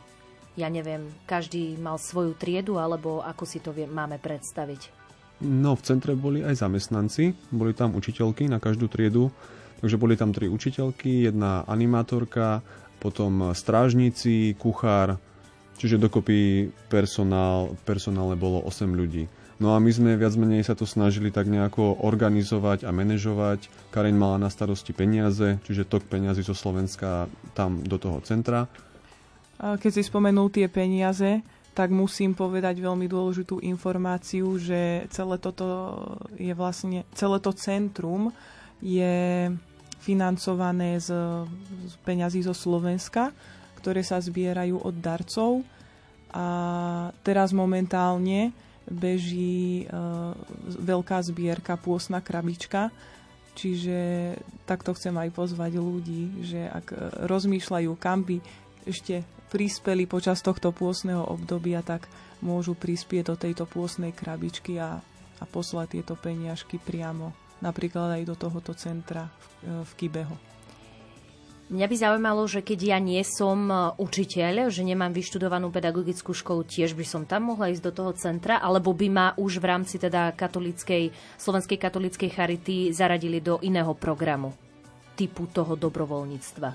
[0.55, 5.03] ja neviem, každý mal svoju triedu, alebo ako si to vie, máme predstaviť?
[5.43, 9.29] No, v centre boli aj zamestnanci, boli tam učiteľky na každú triedu,
[9.81, 12.61] Takže boli tam tri učiteľky, jedna animátorka,
[13.01, 15.17] potom strážnici, kuchár,
[15.81, 19.25] čiže dokopy personál, personále bolo 8 ľudí.
[19.57, 23.69] No a my sme viac menej sa to snažili tak nejako organizovať a manažovať.
[23.93, 28.65] Kareň mala na starosti peniaze, čiže tok peniazy zo Slovenska tam do toho centra.
[29.61, 31.45] Keď si spomenul tie peniaze,
[31.77, 35.65] tak musím povedať veľmi dôležitú informáciu, že celé toto
[36.35, 38.33] je vlastne, celé to centrum
[38.81, 39.45] je
[40.01, 41.13] financované z,
[41.85, 43.29] z peňazí zo Slovenska,
[43.81, 45.65] ktoré sa zbierajú od darcov.
[46.31, 46.45] A
[47.25, 48.55] teraz momentálne
[48.87, 50.31] beží uh,
[50.63, 52.87] veľká zbierka pôsna krabička,
[53.57, 58.39] čiže takto chcem aj pozvať ľudí, že ak uh, rozmýšľajú, kam by
[58.87, 62.07] ešte prispeli počas tohto pôsneho obdobia, tak
[62.39, 65.03] môžu prispieť do tejto pôsnej krabičky a,
[65.37, 69.29] a poslať tieto peniažky priamo napríklad aj do tohoto centra
[69.61, 70.50] v, v Kibeho.
[71.71, 76.67] Mňa by zaujímalo, že keď ja nie som e, učiteľ, že nemám vyštudovanú pedagogickú školu,
[76.67, 79.95] tiež by som tam mohla ísť do toho centra, alebo by ma už v rámci
[79.95, 84.51] teda katolíckej, slovenskej katolíckej charity zaradili do iného programu
[85.15, 86.69] typu toho dobrovoľníctva?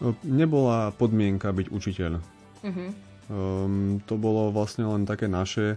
[0.00, 2.12] No, nebola podmienka byť učiteľ.
[2.16, 2.88] Uh-huh.
[3.28, 5.76] Um, to bolo vlastne len také naše,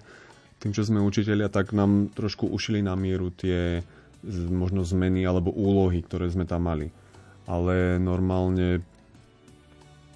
[0.63, 3.83] tým, že sme učiteľia, tak nám trošku ušili na mieru tie
[4.47, 6.95] možno zmeny alebo úlohy, ktoré sme tam mali
[7.49, 8.85] ale normálne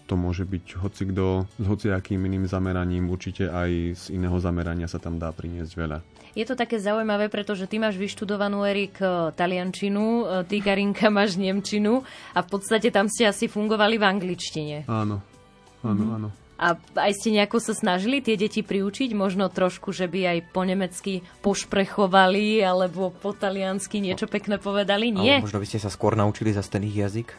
[0.05, 5.01] to môže byť hoci kto s hociakým iným zameraním, určite aj z iného zamerania sa
[5.01, 5.99] tam dá priniesť veľa.
[6.33, 11.37] Je to také zaujímavé, pretože ty máš vyštudovanú, Erik, e, taliančinu, e, ty, Karinka, máš
[11.37, 14.77] nemčinu a v podstate tam ste asi fungovali v angličtine.
[14.89, 15.21] Áno,
[15.81, 16.17] áno, mm-hmm.
[16.17, 16.29] áno.
[16.53, 19.11] A aj ste nejako sa snažili tie deti priučiť?
[19.17, 25.09] Možno trošku, že by aj po nemecky pošprechovali alebo po taliansky niečo pekné povedali?
[25.09, 25.41] Nie?
[25.41, 27.33] Alebo možno by ste sa skôr naučili za ten ich jazyk?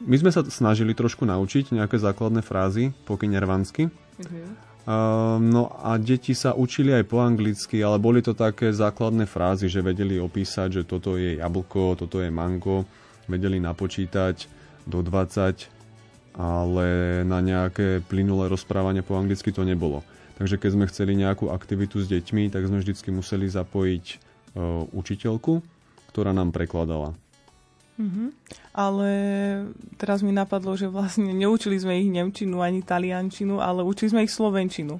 [0.00, 3.92] My sme sa snažili trošku naučiť nejaké základné frázy po kinervansky.
[3.92, 4.70] Uh-huh.
[4.80, 9.68] Uh, no a deti sa učili aj po anglicky, ale boli to také základné frázy,
[9.68, 12.88] že vedeli opísať, že toto je jablko, toto je mango,
[13.28, 14.48] vedeli napočítať
[14.88, 15.79] do 20
[16.34, 20.06] ale na nejaké plynulé rozprávanie po anglicky to nebolo.
[20.40, 24.16] Takže keď sme chceli nejakú aktivitu s deťmi, tak sme vždycky museli zapojiť e,
[24.88, 25.60] učiteľku,
[26.08, 27.12] ktorá nám prekladala.
[28.00, 28.28] Mm-hmm.
[28.72, 29.10] Ale
[30.00, 34.32] teraz mi napadlo, že vlastne neučili sme ich nemčinu ani taliančinu, ale učili sme ich
[34.32, 34.96] slovenčinu.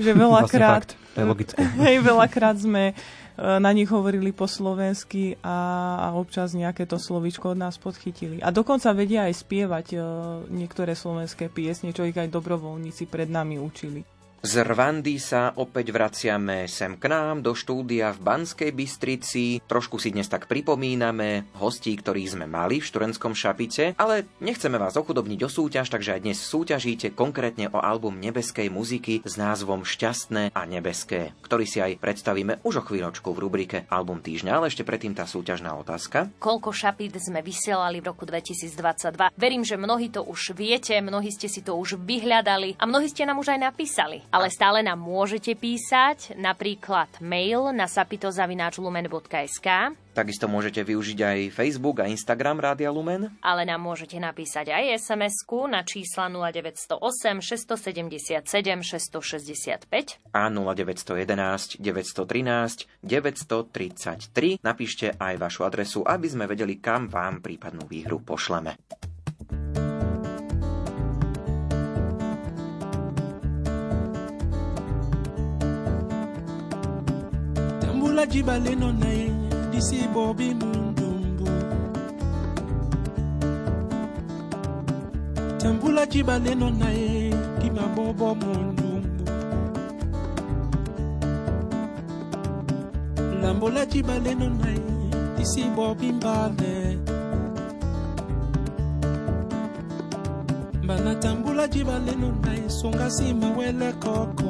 [0.00, 1.60] Že veľakrát, vlastne fakt, to je logické.
[1.84, 2.96] Hej, veľakrát sme
[3.40, 5.56] na nich hovorili po slovensky a,
[5.96, 8.44] a občas nejaké to slovičko od nás podchytili.
[8.44, 10.02] A dokonca vedia aj spievať uh,
[10.52, 14.04] niektoré slovenské piesne, čo ich aj dobrovoľníci pred nami učili.
[14.40, 19.60] Z Rwandy sa opäť vraciame sem k nám do štúdia v Banskej Bystrici.
[19.60, 24.96] Trošku si dnes tak pripomíname hostí, ktorých sme mali v študentskom šapice, ale nechceme vás
[24.96, 30.56] ochudobniť o súťaž, takže aj dnes súťažíte konkrétne o album nebeskej muziky s názvom Šťastné
[30.56, 34.88] a nebeské, ktorý si aj predstavíme už o chvíľočku v rubrike Album týždňa, ale ešte
[34.88, 36.32] predtým tá súťažná otázka.
[36.40, 39.36] Koľko šapít sme vysielali v roku 2022?
[39.36, 43.28] Verím, že mnohí to už viete, mnohí ste si to už vyhľadali a mnohí ste
[43.28, 49.68] nám už aj napísali ale stále nám môžete písať napríklad mail na sapitozavináčlumen.sk
[50.10, 53.30] Takisto môžete využiť aj Facebook a Instagram Rádia Lumen.
[53.46, 59.86] Ale nám môžete napísať aj sms na čísla 0908 677 665
[60.34, 64.58] a 0911 913 933.
[64.66, 68.76] Napíšte aj vašu adresu, aby sme vedeli, kam vám prípadnú výhru pošleme.
[78.30, 79.30] jibaleno na ye
[79.70, 81.46] disibo bimundumbu
[85.58, 89.24] tambula jibaleno na ye kimabobo mundumbu.
[93.42, 94.80] Lambola jibaleno na ye
[95.36, 96.98] disibo bimbale
[100.86, 104.49] banatambula jibaleno na ye songa nsima wele koko.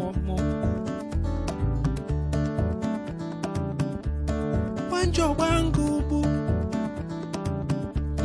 [5.11, 6.27] ugonjwa wangubu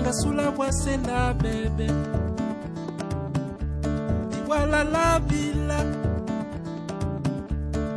[0.02, 1.88] ngasula bwase na bebe.
[4.30, 5.80] Tiwalalabila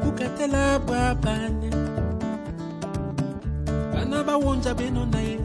[0.05, 1.70] bukatela bwa bane
[3.93, 5.39] bana bawonja beno naye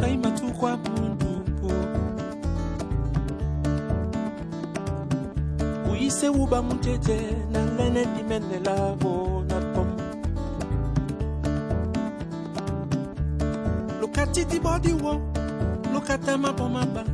[0.00, 1.72] bayima tukwa mundumbu
[5.92, 7.20] uyise wuba mutete
[7.52, 9.29] nalenendimenelabo
[14.30, 15.20] matiti body wo.
[15.92, 17.04] Lokatama po maba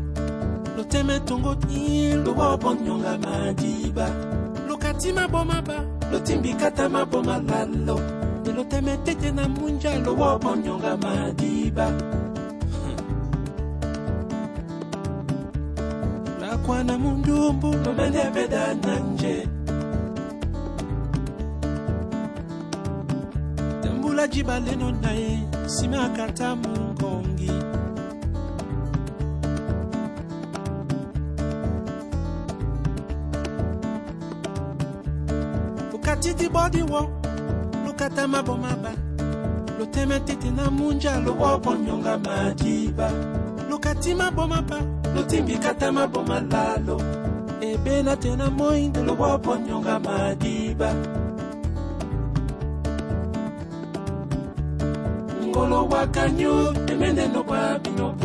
[0.77, 4.07] loteme tongo ti lowobo nyonga madiba
[4.69, 5.81] lokati maboma ba
[6.13, 7.97] lotimbikata maboma lalo.
[8.45, 9.97] De loteme tete na munja.
[10.05, 10.63] Lowobo hmm.
[10.63, 11.93] nyonga madiba
[16.41, 19.49] lakwana mundumbu lomenebeda na nje
[23.83, 26.86] tambula jibaleno na ye sima katamu
[36.37, 37.09] titi body walk
[37.87, 38.93] lokata mabomaba
[39.79, 43.11] lotema tete na munja loobonyonga madiba
[43.71, 44.83] lokati mabomaba
[45.15, 47.01] lotimbikata maboma lalo
[47.61, 50.95] ebela eh, te na moi nde loobonyonga madiba
[55.47, 58.16] ngolo wa wakanyo temende lobwa bino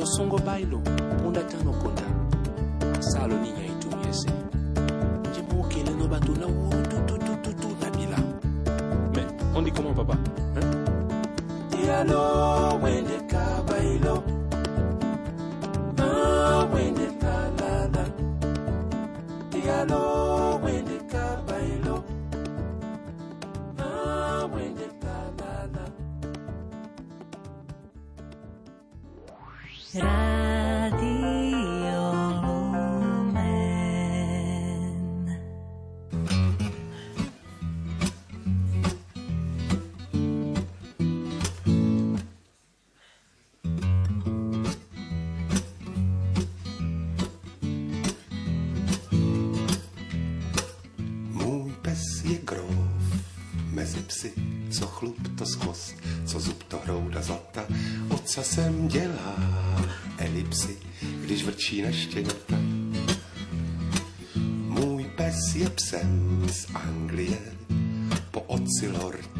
[0.00, 2.02] tosongo bailo mpunda tano konda.
[3.00, 4.30] Salo ni nya itumiese
[5.30, 8.18] nje mokele no bato na wutututututu na bila.
[9.14, 9.22] Me,
[9.56, 10.14] on dit papa
[10.54, 10.64] hein?
[11.70, 12.60] Dialo.
[65.80, 67.40] Psem z Anglie,
[68.30, 69.30] po oci lord,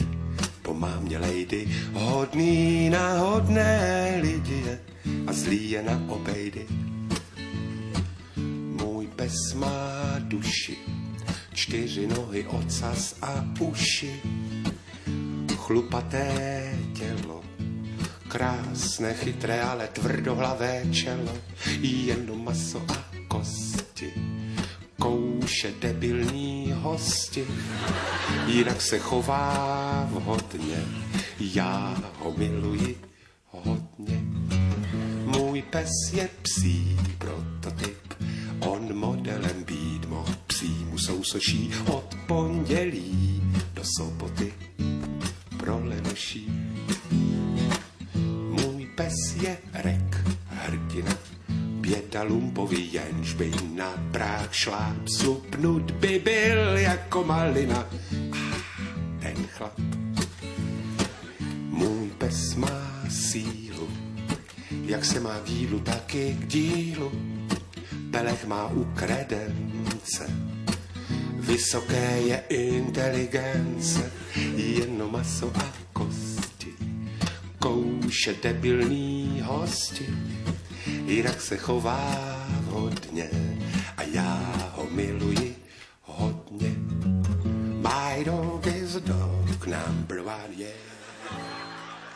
[0.63, 4.81] po mámě lady, hodný na hodné lidi je
[5.27, 6.67] a zlý je na obejdy.
[8.81, 10.77] Můj pes má duši,
[11.55, 14.21] čtyři nohy, ocas a uši,
[15.57, 17.45] chlupaté tělo,
[18.29, 21.37] krásné, chytré, ale tvrdohlavé čelo,
[21.81, 24.13] jenom maso a kosti,
[25.01, 27.47] kouše debilní hosti,
[28.47, 30.85] jinak se chová vhodně,
[31.41, 33.01] já ho miluji
[33.51, 34.21] hodně.
[35.25, 38.15] Můj pes je psí prototyp,
[38.61, 43.43] on modelem být mohl psí mu sousoší od pondělí
[43.75, 44.55] do soboty
[45.57, 46.49] pro lenoší.
[48.51, 51.13] Můj pes je rek, hrdina,
[51.91, 57.89] běda lumpovi, jenž by na práh šláp slupnut by byl jako malina.
[58.33, 58.63] Ah,
[59.21, 59.79] ten chlap.
[61.71, 63.89] Můj pes má sílu,
[64.87, 67.13] jak se má k dílu, tak i k dílu.
[68.11, 70.31] Pelech má u kredence,
[71.35, 74.13] vysoké je inteligence,
[74.57, 76.75] jenom maso a kosti.
[77.59, 80.07] Kouše debilní hosti,
[80.87, 82.17] jinak se chová
[82.65, 83.31] hodně
[83.97, 84.41] a já
[84.75, 85.30] ho miluji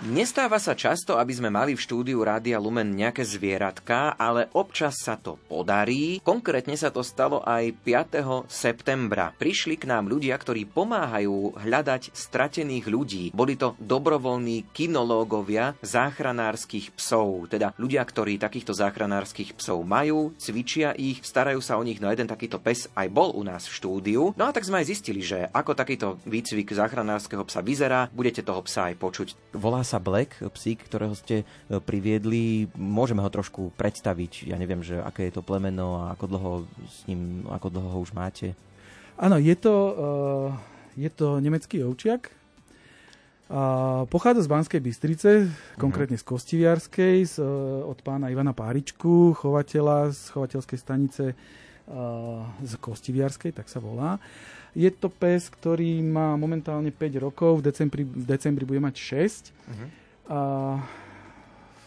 [0.05, 5.17] Nestáva sa často, aby sme mali v štúdiu Rádia Lumen nejaké zvieratka, ale občas sa
[5.17, 6.21] to podarí.
[6.21, 8.45] Konkrétne sa to stalo aj 5.
[8.45, 9.33] septembra.
[9.33, 13.25] Prišli k nám ľudia, ktorí pomáhajú hľadať stratených ľudí.
[13.33, 21.25] Boli to dobrovoľní kinológovia záchranárskych psov, teda ľudia, ktorí takýchto záchranárskych psov majú, cvičia ich,
[21.25, 21.97] starajú sa o nich.
[22.05, 24.37] No jeden takýto pes aj bol u nás v štúdiu.
[24.37, 28.61] No a tak sme aj zistili, že ako takýto výcvik záchranárskeho psa vyzerá, budete toho
[28.69, 29.29] psa aj počuť.
[29.57, 31.45] Volá sa Black, psík, ktorého ste e,
[31.83, 32.71] priviedli.
[32.75, 34.49] Môžeme ho trošku predstaviť.
[34.49, 36.51] Ja neviem, že aké je to plemeno a ako dlho
[36.87, 38.55] s ním, ako dlho ho už máte.
[39.15, 40.51] Áno, je to, uh,
[40.99, 42.35] je to nemecký ovčiak.
[43.47, 45.31] Uh, pochádza z Banskej Bystrice,
[45.79, 47.35] konkrétne z Kostiviarskej, z,
[47.87, 51.25] od pána Ivana Páričku, chovateľa z chovateľskej stanice
[52.65, 54.17] z Kostiviarskej, tak sa volá.
[54.75, 59.55] Je to pes, ktorý má momentálne 5 rokov, v decembri, v decembri bude mať 6.
[59.55, 59.89] Uh-huh.
[60.35, 60.39] A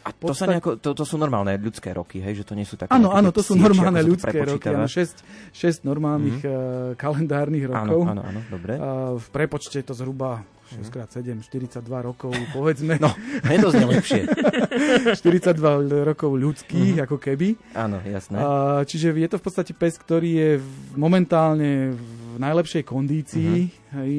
[0.08, 0.40] a to, podstate...
[0.40, 2.40] sa nejako, to, to sú normálne ľudské roky, hej?
[2.40, 4.72] Že to nie sú také Áno, áno, to sú normálne ľudské roky.
[4.72, 6.96] Áno, 6, 6 normálnych mm-hmm.
[6.96, 8.08] uh, kalendárnych rokov.
[8.08, 8.80] Áno, áno, áno, dobre.
[8.80, 12.96] Uh, v prepočte to zhruba 6x7, 42 rokov, povedzme.
[13.04, 13.12] No,
[13.52, 14.32] nedoznie lepšie.
[15.20, 15.60] 42
[16.08, 17.08] rokov ľudských, mm-hmm.
[17.08, 17.48] ako keby.
[17.76, 18.40] Áno, jasné.
[18.40, 20.52] Uh, čiže je to v podstate pes, ktorý je
[20.96, 23.54] momentálne v najlepšej kondícii.
[23.68, 23.94] Mm-hmm.
[23.98, 24.14] Hej,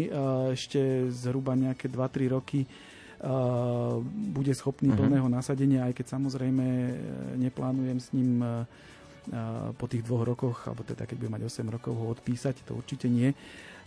[0.54, 2.66] ešte zhruba nejaké 2-3 roky
[3.18, 5.10] Uh, bude schopný uh-huh.
[5.10, 6.92] plného nasadenia, aj keď samozrejme e,
[7.42, 8.62] neplánujem s ním uh,
[9.74, 13.10] po tých dvoch rokoch, alebo teda keď bude mať 8 rokov ho odpísať, to určite
[13.10, 13.34] nie.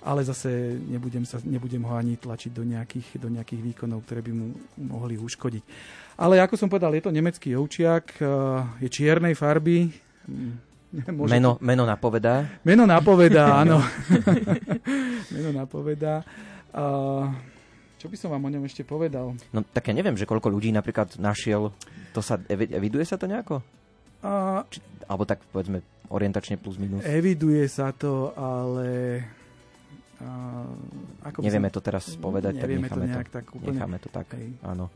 [0.03, 4.35] Ale zase nebudem, sa, nebudem ho ani tlačiť do nejakých, do nejakých výkonov, ktoré by
[4.35, 5.63] mu mohli uškodiť.
[6.19, 9.95] Ale ako som povedal, je to nemecký ovčiak, uh, je čiernej farby.
[11.31, 12.43] Meno, meno napovedá?
[12.67, 13.79] Meno napovedá, áno.
[15.35, 16.23] meno napovedá.
[16.75, 17.31] Uh,
[17.95, 19.35] čo by som vám o ňom ešte povedal?
[19.55, 21.71] No tak ja neviem, že koľko ľudí napríklad našiel,
[22.11, 23.63] to sa, eviduje sa to nejako?
[24.25, 24.63] A...
[24.67, 25.79] Či, alebo tak povedzme
[26.11, 27.07] orientačne plus minus?
[27.07, 29.21] Eviduje sa to, ale...
[30.21, 30.29] A,
[31.23, 31.79] ako nevieme som...
[31.79, 33.69] to teraz povedať, tak necháme to, to, tak úplne...
[33.73, 34.27] necháme to tak.
[34.35, 34.53] Hej.
[34.61, 34.91] Áno.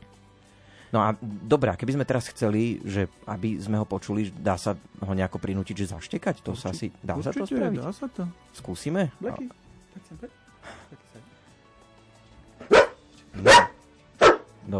[0.94, 5.12] No a dobrá, keby sme teraz chceli, že aby sme ho počuli, dá sa ho
[5.12, 6.46] nejako prinútiť, že zaštekať?
[6.46, 7.78] To Určite, sa asi, dá sa to spraviť?
[7.82, 8.22] dá sa to.
[8.54, 9.10] Skúsime?
[9.18, 9.42] Tak
[10.06, 10.16] sem,
[13.36, 13.52] No.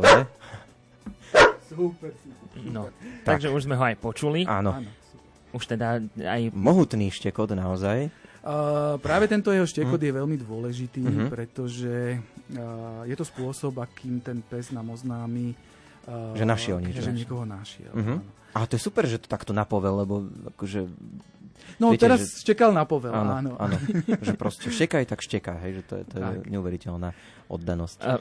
[0.01, 0.25] Dobre.
[1.69, 2.11] Super,
[2.57, 3.37] No, tak.
[3.37, 4.49] takže už sme ho aj počuli.
[4.49, 4.81] Áno.
[5.53, 6.49] Už teda aj...
[6.57, 8.09] Mohutný štekot naozaj.
[8.41, 10.09] Uh, práve tento jeho štekot uh-huh.
[10.09, 11.29] je veľmi dôležitý, uh-huh.
[11.29, 15.76] pretože uh, je to spôsob, akým ten pes nám oznámi, uh,
[16.09, 17.03] že našiel niečo.
[17.03, 17.91] Že niekoho našiel.
[17.91, 18.23] Uh-huh.
[18.57, 20.15] A to je super, že to takto napovel, lebo
[20.55, 20.89] akože
[21.77, 22.47] No Viete, teraz že...
[22.47, 23.33] štekal na povel, áno.
[23.37, 23.77] Áno, áno.
[24.27, 27.11] že proste štekaj, tak šteká, hej, že to je, to je neuveriteľná
[27.53, 27.99] oddanosť.
[28.01, 28.13] A,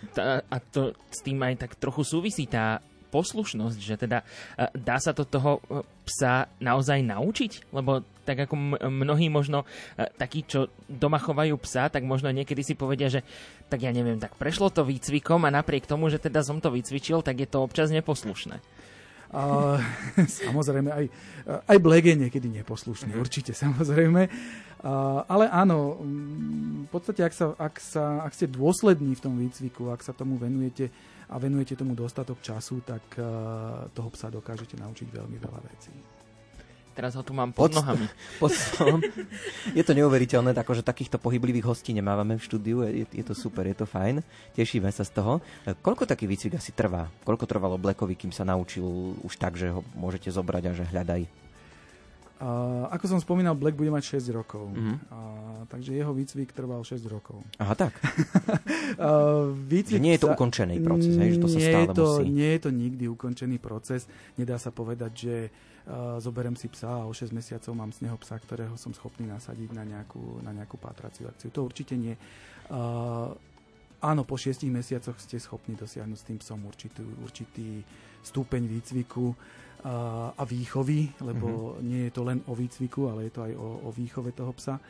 [0.44, 2.84] a to s tým aj tak trochu súvisí tá
[3.16, 4.28] poslušnosť, že teda
[4.76, 7.72] dá sa to toho e, psa naozaj naučiť?
[7.72, 9.64] Lebo tak ako mnohí možno
[9.96, 13.22] e, takí, čo doma chovajú psa, tak možno niekedy si povedia, že
[13.70, 17.22] tak ja neviem, tak prešlo to výcvikom a napriek tomu, že teda som to vycvičil,
[17.22, 18.58] tak je to občas neposlušné.
[19.36, 19.78] A,
[20.42, 21.06] samozrejme, aj,
[21.68, 23.24] aj Black je niekedy neposlušný, uh-huh.
[23.24, 24.32] určite, samozrejme.
[24.86, 24.92] A,
[25.28, 26.00] ale áno,
[26.86, 30.40] v podstate, ak, sa, ak, sa, ak ste dôslední v tom výcviku, ak sa tomu
[30.40, 30.88] venujete
[31.26, 36.15] a venujete tomu dostatok času, tak uh, toho psa dokážete naučiť veľmi veľa vecí.
[36.96, 38.08] Teraz ho tu mám pod, pod nohami.
[38.40, 39.04] Pod stolom.
[39.76, 43.76] je to neuveriteľné, akože takýchto pohyblivých hostí nemávame v štúdiu, je, je to super, je
[43.76, 44.24] to fajn,
[44.56, 45.44] tešíme sa z toho.
[45.84, 47.12] Koľko taký výcvik asi trvá?
[47.28, 48.88] Koľko trvalo Blackovi, kým sa naučil
[49.28, 51.28] už tak, že ho môžete zobrať a že hľadaj?
[52.36, 54.68] Uh, ako som spomínal, Black bude mať 6 rokov.
[54.68, 55.00] Uh-huh.
[55.08, 57.40] Uh, takže jeho výcvik trval 6 rokov.
[57.60, 57.96] Aha, tak.
[59.00, 60.36] uh, výcvik nie je to sa...
[60.36, 62.24] ukončený proces, hej, že to sa nie stále je to, musí.
[62.28, 64.04] Nie je to nikdy ukončený proces.
[64.36, 65.75] Nedá sa povedať, že uh,
[66.18, 69.70] zoberiem si psa a o 6 mesiacov mám z neho psa, ktorého som schopný nasadiť
[69.70, 71.54] na nejakú, na nejakú pátraciu akciu.
[71.54, 72.18] To určite nie.
[72.70, 73.30] Uh,
[74.02, 77.86] áno, po 6 mesiacoch ste schopní dosiahnuť s tým psom určitý, určitý
[78.26, 79.38] stúpeň výcviku
[79.86, 81.86] a, a výchovy, lebo mm-hmm.
[81.86, 84.82] nie je to len o výcviku, ale je to aj o, o výchove toho psa.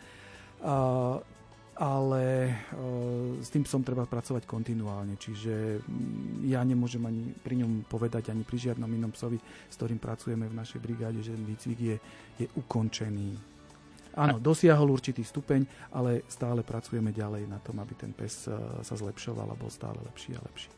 [1.76, 2.56] Ale
[3.44, 8.48] s tým psom treba pracovať kontinuálne, čiže mm, ja nemôžem ani pri ňom povedať, ani
[8.48, 11.96] pri žiadnom inom psovi, s ktorým pracujeme v našej brigáde, že ten výcvik je,
[12.40, 13.56] je ukončený.
[14.16, 18.96] Áno, dosiahol určitý stupeň, ale stále pracujeme ďalej na tom, aby ten pes uh, sa
[18.96, 20.72] zlepšoval a bol stále lepší a lepší.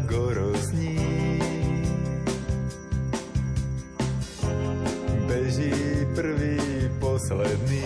[0.00, 0.98] gorozní.
[5.26, 5.72] Beží
[6.14, 6.58] prvý,
[6.98, 7.79] posledný.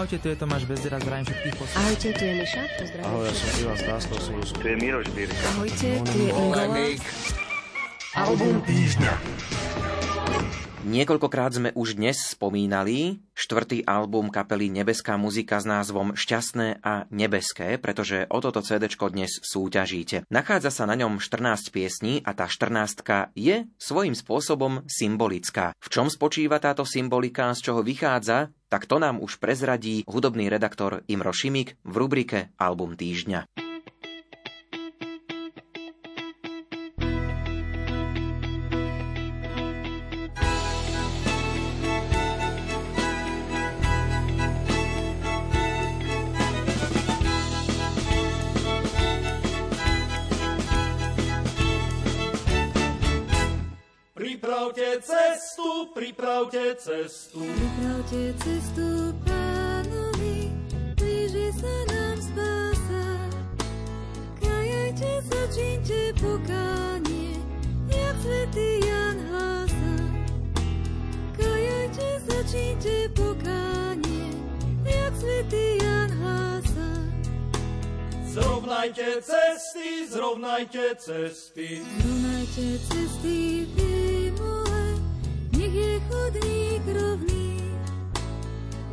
[0.00, 1.84] Ahojte, tu je Tomáš Bezdera, zdravím všetkých poslucháčov.
[1.84, 3.04] Ahojte, tu je Miša, pozdravujem.
[3.04, 4.16] Ahoj, ja som Ivan Stáslo,
[4.56, 5.44] Tu je Miroš Birka.
[5.52, 6.64] Ahojte, tu je Ingola.
[8.16, 9.12] Album týždňa.
[10.80, 17.76] Niekoľkokrát sme už dnes spomínali štvrtý album kapely Nebeská muzika s názvom Šťastné a nebeské,
[17.76, 20.24] pretože o toto CD dnes súťažíte.
[20.32, 23.04] Nachádza sa na ňom 14 piesní a tá 14
[23.36, 25.76] je svojím spôsobom symbolická.
[25.76, 31.04] V čom spočíva táto symbolika, z čoho vychádza, tak to nám už prezradí hudobný redaktor
[31.12, 33.69] Imro Šimik v rubrike Album týždňa.
[55.60, 57.38] Cestu, pripravte cestu.
[57.40, 60.48] Pripravte cestu pánovi,
[60.96, 63.04] blíži sa nám spása.
[64.40, 67.36] Kajajte sa, čínte pokánie,
[67.92, 69.94] jak svätý Jan hlása.
[71.36, 74.32] Kajajte sa, čínte pokánie,
[74.84, 76.88] jak svätý Jan hlása.
[78.30, 81.82] Zrovnajte cesty, zrovnajte cesty.
[82.00, 83.90] Zrovnajte cesty vymole,
[84.30, 84.69] nech
[85.80, 87.48] je chodník rovný.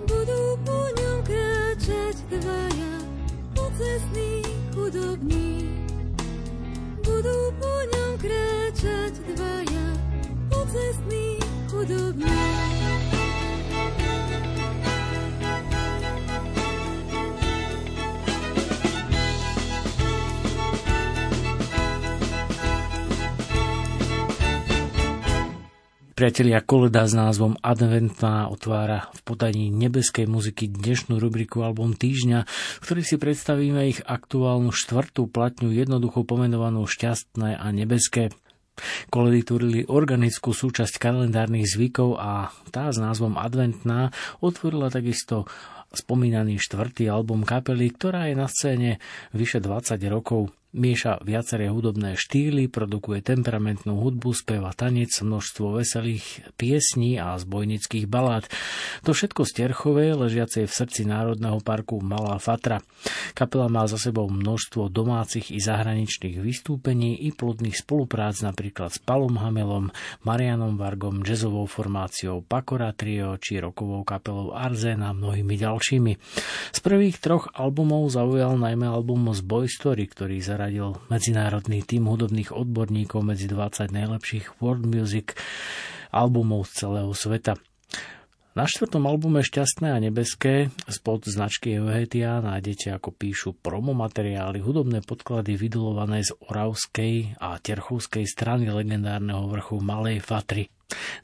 [0.07, 2.93] Budú po ňom kráčať dvaja,
[3.51, 4.31] pocestní
[4.71, 5.67] chudobní.
[7.03, 9.87] Budú po ňom kráčať dvaja,
[10.47, 11.27] pocestní
[11.67, 13.06] chudobní.
[26.17, 32.41] Priatelia, koleda s názvom Adventná otvára v podaní nebeskej muziky dnešnú rubriku Album týždňa,
[32.81, 38.33] v ktorej si predstavíme ich aktuálnu štvrtú platňu jednoducho pomenovanú Šťastné a nebeské.
[39.13, 44.09] Koledy tvorili organickú súčasť kalendárnych zvykov a tá s názvom Adventná
[44.41, 45.45] otvorila takisto
[45.93, 48.97] spomínaný štvrtý album kapely, ktorá je na scéne
[49.37, 50.49] vyše 20 rokov.
[50.77, 58.45] Mieša viaceré hudobné štýly, produkuje temperamentnú hudbu, speva tanec, množstvo veselých piesní a zbojnických balád.
[59.01, 62.85] To všetko z Terchovej, ležiacej v srdci Národného parku Malá Fatra.
[63.33, 69.33] Kapela má za sebou množstvo domácich i zahraničných vystúpení i plodných spoluprác napríklad s Palom
[69.41, 69.89] Hamelom,
[70.29, 76.11] Marianom Vargom, jazzovou formáciou Pakora Trio či rokovou kapelou Arzen a mnohými ďalšími.
[76.69, 82.11] Z prvých troch albumov zaujal najmä album z Boy Story, ktorý zaradil zaradil medzinárodný tým
[82.11, 85.31] hudobných odborníkov medzi 20 najlepších world music
[86.11, 87.55] albumov z celého sveta.
[88.51, 95.55] Na štvrtom albume Šťastné a nebeské spod značky Euhetia nájdete, ako píšu promomateriály, hudobné podklady
[95.55, 100.67] vydolované z Oravskej a Terchovskej strany legendárneho vrchu Malej Fatry.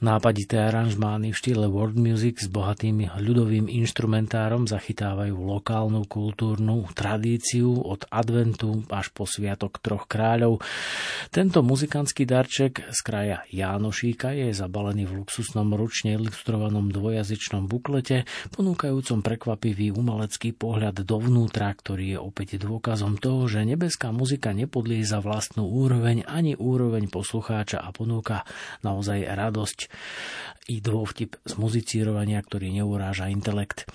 [0.03, 8.03] Nápadité aranžmány v štýle world music s bohatým ľudovým inštrumentárom zachytávajú lokálnu kultúrnu tradíciu od
[8.11, 10.59] adventu až po sviatok troch kráľov.
[11.31, 19.23] Tento muzikantský darček z kraja Jánošíka je zabalený v luxusnom ručne ilustrovanom dvojazyčnom buklete, ponúkajúcom
[19.23, 25.71] prekvapivý umelecký pohľad dovnútra, ktorý je opäť dôkazom toho, že nebeská muzika nepodlieha za vlastnú
[25.71, 28.43] úroveň ani úroveň poslucháča a ponúka
[28.83, 29.85] naozaj rad radosť
[30.65, 33.85] i dôvtip z muzicírovania, ktorý neuráža intelekt.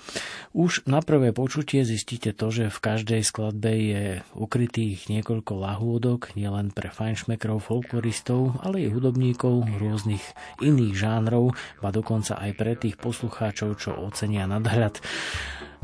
[0.55, 4.03] Už na prvé počutie zistíte to, že v každej skladbe je
[4.37, 10.23] ukrytých niekoľko lahôdok, nielen pre fajnšmekrov, folkloristov, ale i hudobníkov rôznych
[10.63, 15.01] iných žánrov, a dokonca aj pre tých poslucháčov, čo ocenia nadhľad.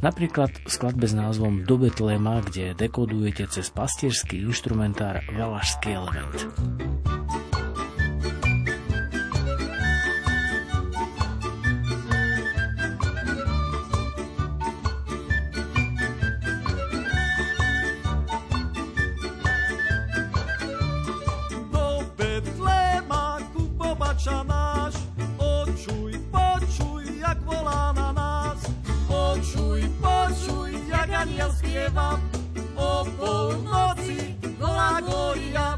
[0.05, 6.39] Napríklad v skladbe s názvom Do Betlema, kde dekodujete cez pastierský inštrumentár Valašský element.
[31.25, 32.19] Spieva
[32.77, 35.77] o polnoci Glagória.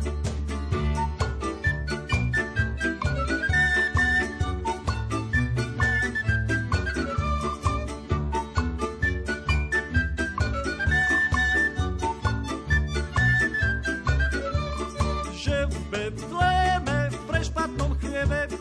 [15.31, 18.51] Že v Betléme v prešpatnom chlieve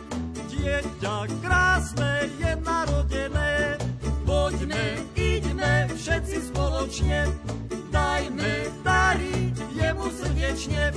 [0.47, 3.26] dieťa krásne je narodené.
[6.07, 7.27] Všetci spoločne,
[7.91, 10.95] dajme dary jemu srdečne.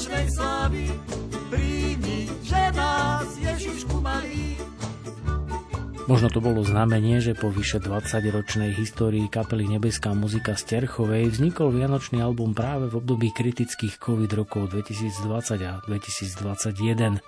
[0.00, 0.84] Do večnej slávy
[1.52, 4.56] príjmi, že nás Ježišku malý.
[6.08, 11.76] Možno to bolo znamenie, že po vyše 20-ročnej histórii kapely Nebeská muzika z Terchovej vznikol
[11.76, 17.20] vianočný album práve v období kritických COVID rokov 2020 a 2021.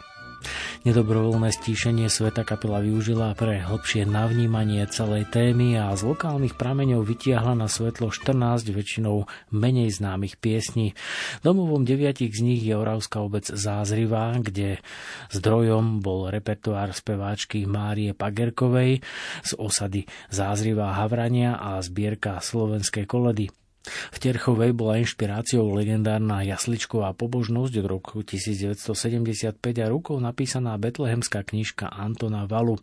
[0.82, 7.54] Nedobrovoľné stíšenie sveta kapela využila pre hlbšie navnímanie celej témy a z lokálnych prameňov vytiahla
[7.54, 10.98] na svetlo 14 väčšinou menej známych piesní.
[11.46, 14.82] Domovom deviatich z nich je Oravská obec Zázrivá, kde
[15.30, 19.06] zdrojom bol repertoár speváčky Márie Pagerkovej
[19.46, 20.04] z osady
[20.34, 23.61] Zázrivá Havrania a zbierka slovenskej koledy.
[23.86, 31.90] V Terchovej bola inšpiráciou legendárna jasličková pobožnosť od roku 1975 a rukou napísaná betlehemská knižka
[31.90, 32.78] Antona Valu.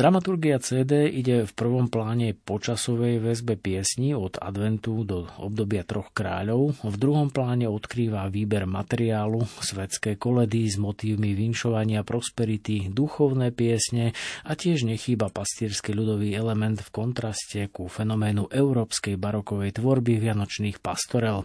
[0.00, 6.72] Dramaturgia CD ide v prvom pláne počasovej väzbe piesni od adventu do obdobia troch kráľov,
[6.80, 14.16] v druhom pláne odkrýva výber materiálu, svetské koledy s motívmi vinšovania prosperity, duchovné piesne
[14.48, 21.44] a tiež nechýba pastierský ľudový element v kontraste ku fenoménu európskej barokovej tvorby vianočných pastorel.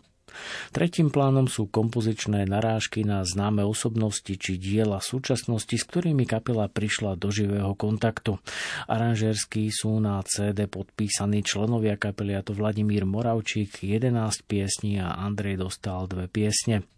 [0.72, 7.20] Tretím plánom sú kompozičné narážky na známe osobnosti či diela súčasnosti, s ktorými kapela prišla
[7.20, 8.42] do živého kontaktu.
[8.90, 14.16] Aranžérsky sú na CD podpísaní členovia kapely, a to Vladimír Moravčík, 11
[14.48, 16.95] piesní a Andrej dostal dve piesne.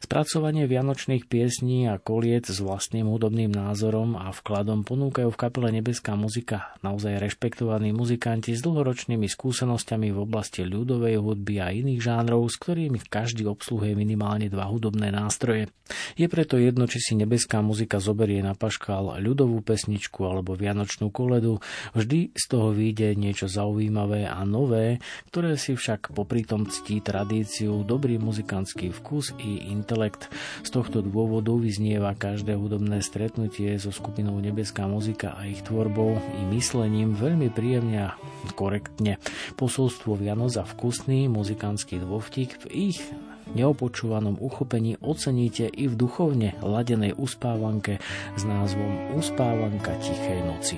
[0.00, 6.14] Spracovanie vianočných piesní a koliec s vlastným hudobným názorom a vkladom ponúkajú v kapele Nebeská
[6.14, 12.56] muzika naozaj rešpektovaní muzikanti s dlhoročnými skúsenosťami v oblasti ľudovej hudby a iných žánrov, s
[12.60, 15.70] ktorými každý obsluhuje minimálne dva hudobné nástroje.
[16.18, 21.62] Je preto jedno, či si Nebeská muzika zoberie na paškal ľudovú pesničku alebo vianočnú koledu,
[21.94, 24.98] vždy z toho vyjde niečo zaujímavé a nové,
[25.30, 30.28] ktoré si však popri tom ctí tradíciu, dobrý muzikantský vkus i intelekt.
[30.62, 36.42] Z tohto dôvodu vyznieva každé hudobné stretnutie so skupinou Nebeská muzika a ich tvorbou i
[36.52, 38.16] myslením veľmi príjemne a
[38.52, 39.18] korektne.
[39.56, 42.98] Posolstvo Vianoc a vkusný muzikantský dôvtik v ich
[43.54, 48.02] neopočúvanom uchopení oceníte i v duchovne ladenej uspávanke
[48.34, 50.76] s názvom Uspávanka tichej noci.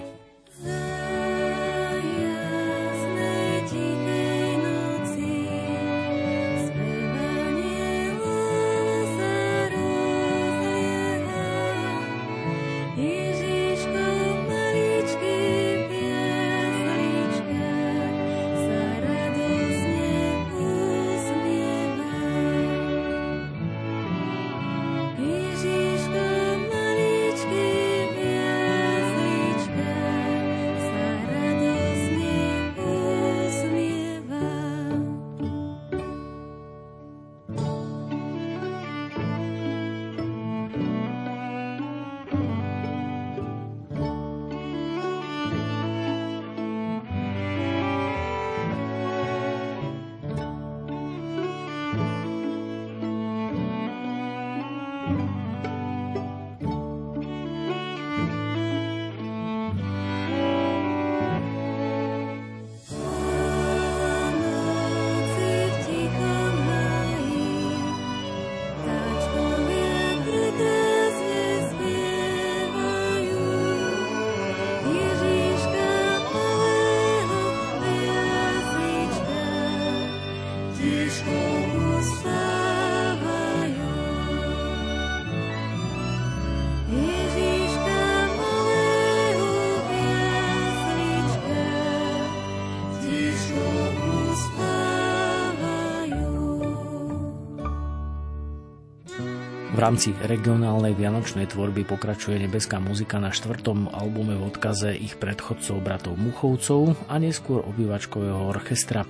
[99.89, 106.21] Rámci regionálnej vianočnej tvorby pokračuje nebeská muzika na štvrtom albume v odkaze ich predchodcov bratov
[106.21, 109.09] Muchovcov a neskôr obývačkového orchestra.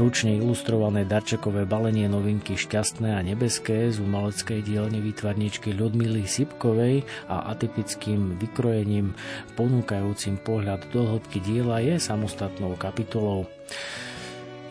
[0.00, 7.52] Ručne ilustrované darčekové balenie novinky Šťastné a nebeské z umeleckej dielne výtvarničky Ľudmily Sipkovej a
[7.52, 9.12] atypickým vykrojením
[9.60, 13.44] ponúkajúcim pohľad do hĺbky diela je samostatnou kapitolou.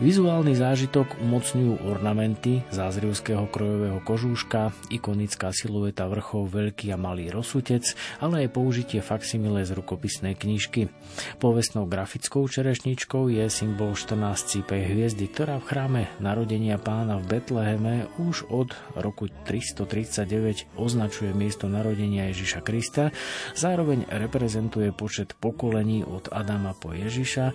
[0.01, 8.41] Vizuálny zážitok umocňujú ornamenty zázrievského krojového kožúška, ikonická silueta vrchov Veľký a Malý rozsutec, ale
[8.41, 10.89] aj použitie faksimile z rukopisnej knižky.
[11.37, 14.17] Povestnou grafickou čerešničkou je symbol 14
[14.49, 21.69] cípej hviezdy, ktorá v chráme narodenia pána v Betleheme už od roku 339 označuje miesto
[21.69, 23.13] narodenia Ježiša Krista,
[23.53, 27.45] zároveň reprezentuje počet pokolení od Adama po Ježiša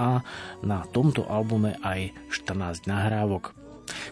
[0.00, 0.24] a
[0.64, 3.64] na tomto albume aj 14 nahrávok.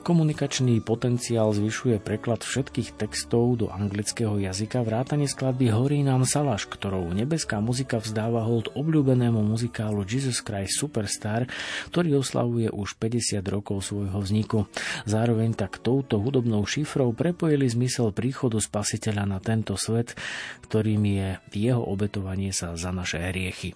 [0.03, 7.09] Komunikačný potenciál zvyšuje preklad všetkých textov do anglického jazyka vrátane skladby Horí nám Salaš, ktorou
[7.15, 11.49] nebeská muzika vzdáva hold obľúbenému muzikálu Jesus Christ Superstar,
[11.95, 14.67] ktorý oslavuje už 50 rokov svojho vzniku.
[15.09, 20.19] Zároveň tak touto hudobnou šifrou prepojili zmysel príchodu spasiteľa na tento svet,
[20.69, 23.73] ktorým je jeho obetovanie sa za naše hriechy.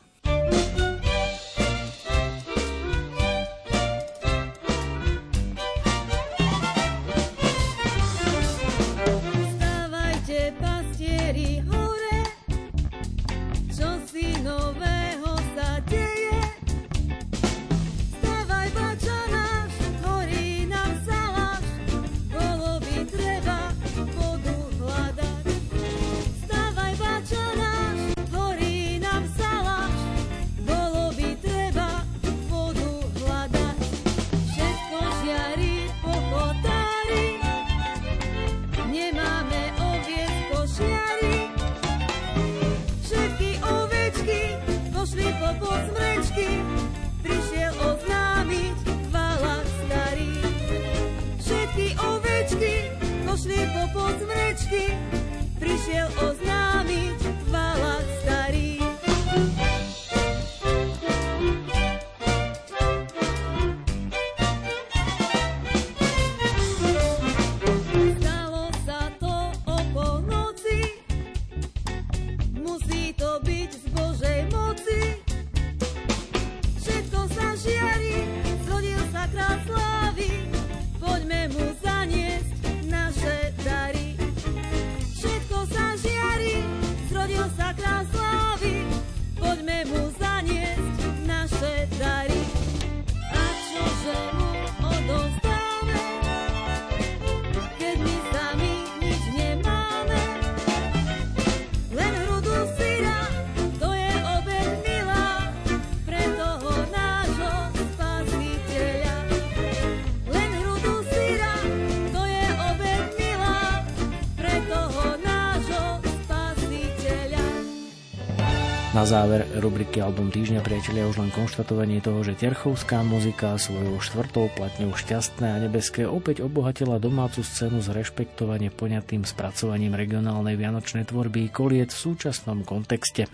[118.97, 124.49] Na záver rubriky Album týždňa priatelia už len konštatovanie toho, že terchovská muzika svojou štvrtou
[124.57, 131.53] platňou Šťastné a nebeské opäť obohatila domácu scénu s rešpektovane poňatým spracovaním regionálnej vianočnej tvorby
[131.53, 133.29] koliet v súčasnom kontexte.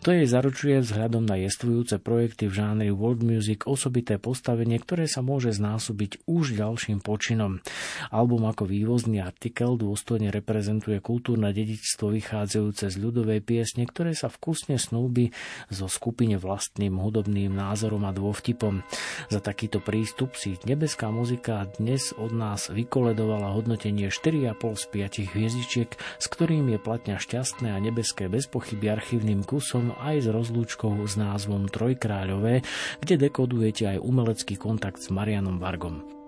[0.00, 5.20] To jej zaručuje vzhľadom na jestvujúce projekty v žánri world music osobité postavenie, ktoré sa
[5.20, 7.60] môže znásobiť už ďalším počinom.
[8.08, 14.80] Album ako vývozný artikel dôstojne reprezentuje kultúrne dedičstvo vychádzajúce z ľudovej piesne, ktoré sa vkusne
[14.80, 15.36] snúbi
[15.68, 18.80] zo skupine vlastným hudobným názorom a dôvtipom.
[19.28, 24.84] Za takýto prístup si nebeská muzika dnes od nás vykoledovala hodnotenie 4,5 z
[25.28, 30.26] 5 hviezdičiek, s ktorým je platňa šťastné a nebeské bez pochyby archívnym kusom aj s
[30.30, 32.62] rozlúčkou s názvom Trojkráľové,
[33.02, 36.20] kde dekodujete aj umelecký kontakt s Marianom Vargom.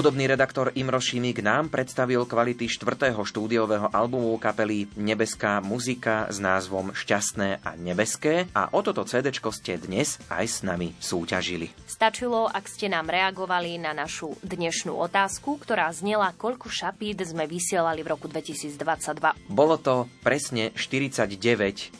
[0.00, 6.96] Hudobný redaktor Imro Šimík nám predstavil kvality štvrtého štúdiového albumu kapely Nebeská muzika s názvom
[6.96, 11.76] Šťastné a nebeské a o toto CD ste dnes aj s nami súťažili.
[11.84, 18.00] Stačilo, ak ste nám reagovali na našu dnešnú otázku, ktorá znela, koľko šapít sme vysielali
[18.00, 19.52] v roku 2022.
[19.52, 21.28] Bolo to presne 49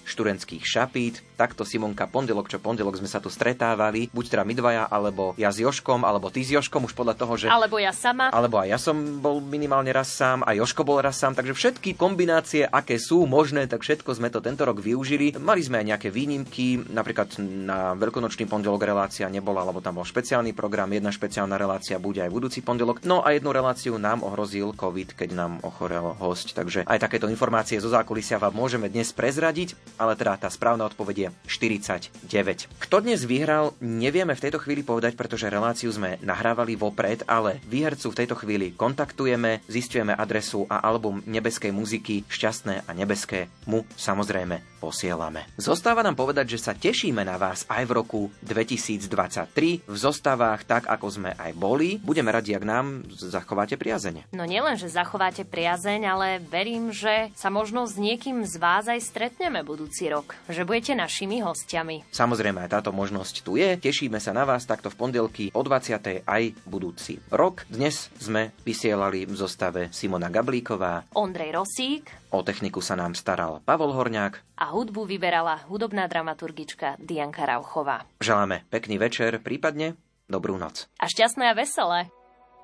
[0.09, 4.85] študentských šapít, takto Simonka pondelok čo pondelok sme sa tu stretávali, buď teda my dvaja,
[4.93, 7.47] alebo ja s Joškom, alebo ty s Joškom, už podľa toho, že...
[7.49, 8.29] Alebo ja sama.
[8.29, 11.97] Alebo aj ja som bol minimálne raz sám, aj Joško bol raz sám, takže všetky
[11.97, 15.41] kombinácie, aké sú možné, tak všetko sme to tento rok využili.
[15.41, 20.53] Mali sme aj nejaké výnimky, napríklad na veľkonočný pondelok relácia nebola, lebo tam bol špeciálny
[20.53, 23.01] program, jedna špeciálna relácia bude aj budúci pondelok.
[23.09, 27.81] No a jednu reláciu nám ohrozil COVID, keď nám ochorel host, takže aj takéto informácie
[27.81, 32.71] zo zákulisia vám môžeme dnes prezradiť, ale teda tá správna odpoveď je 49.
[32.81, 38.13] Kto dnes vyhral, nevieme v tejto chvíli povedať, pretože reláciu sme nahrávali vopred, ale výhercu
[38.13, 44.71] v tejto chvíli kontaktujeme, zistujeme adresu a album nebeskej muziky Šťastné a nebeské mu samozrejme
[44.81, 45.45] posielame.
[45.61, 50.89] Zostáva nám povedať, že sa tešíme na vás aj v roku 2023 v zostavách tak,
[50.89, 52.01] ako sme aj boli.
[52.01, 54.25] Budeme radi, ak nám zachováte priazene.
[54.33, 59.05] No nielen, že zachováte priazeň, ale verím, že sa možno s niekým z vás aj
[59.05, 60.33] stretneme budúci rok.
[60.49, 62.09] Že budete našimi hostiami.
[62.17, 63.77] Samozrejme, aj táto možnosť tu je.
[63.77, 66.25] Tešíme sa na vás takto v pondelky o 20.
[66.25, 67.69] aj budúci rok.
[67.69, 73.93] Dnes sme vysielali v zostave Simona Gablíková, Ondrej Rosík, o techniku sa nám staral Pavol
[73.93, 78.09] Horňák a hudbu vyberala hudobná dramaturgička Dianka Rauchová.
[78.25, 80.89] Želáme pekný večer, prípadne dobrú noc.
[80.97, 82.09] A šťastné a veselé.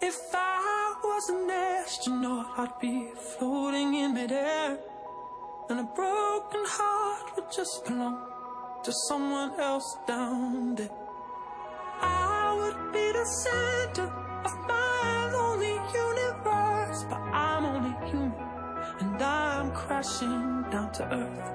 [0.00, 1.44] If I was an
[1.84, 4.80] astronaut, I'd be floating in midair.
[5.68, 8.35] And a broken heart would just belong
[8.85, 10.90] to someone else down there.
[12.01, 14.11] I would be the center
[14.44, 15.77] of my lonely
[16.07, 18.32] universe, but I'm only human
[19.01, 21.51] and I'm crashing down to earth.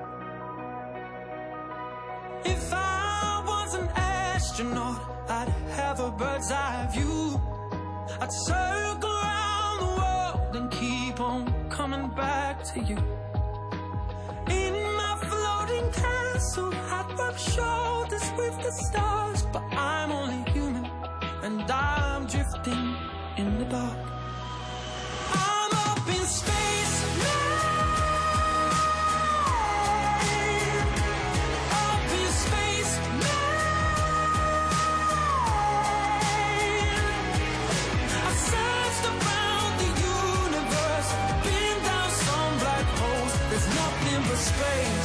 [2.45, 4.99] If I was an astronaut,
[5.29, 7.39] I'd have a bird's eye view.
[8.19, 12.97] I'd circle around the world and keep on coming back to you.
[14.47, 15.91] In my floating
[16.41, 20.85] castle, I'd rub shoulders with the stars, but I'm only human
[21.43, 22.95] and I'm drifting
[23.37, 23.97] in the dark.
[25.33, 26.95] I'm up in space
[31.83, 33.57] Up in space, man.
[38.25, 41.09] I searched around the universe.
[41.43, 43.33] Bring down some black holes.
[43.49, 45.00] There's nothing but space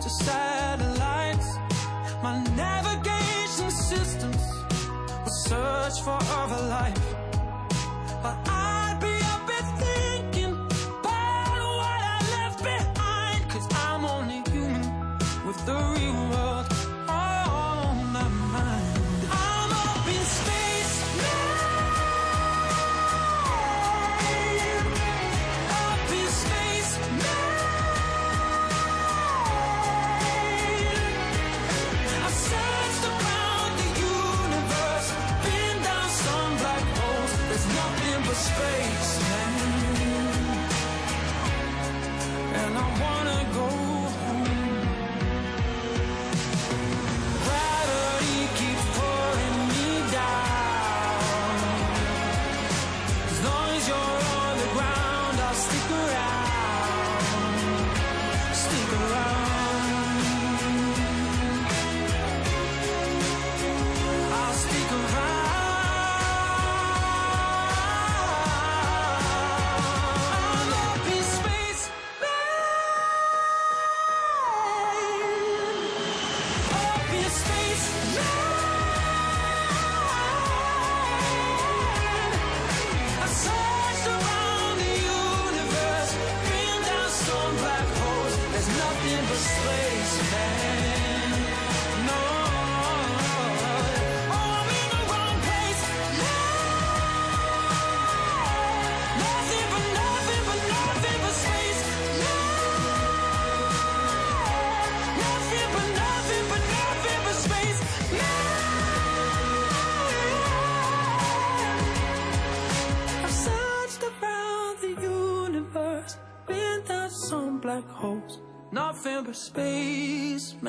[0.00, 1.48] to satellites.
[2.22, 4.42] My navigation systems
[5.24, 7.09] would search for other life.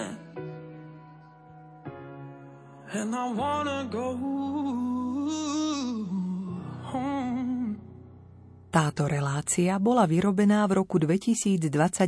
[0.02, 0.18] Man.
[2.92, 4.18] And I wanna go
[6.92, 7.80] home.
[8.72, 12.08] Táto relácia bola vyrobená v roku 2021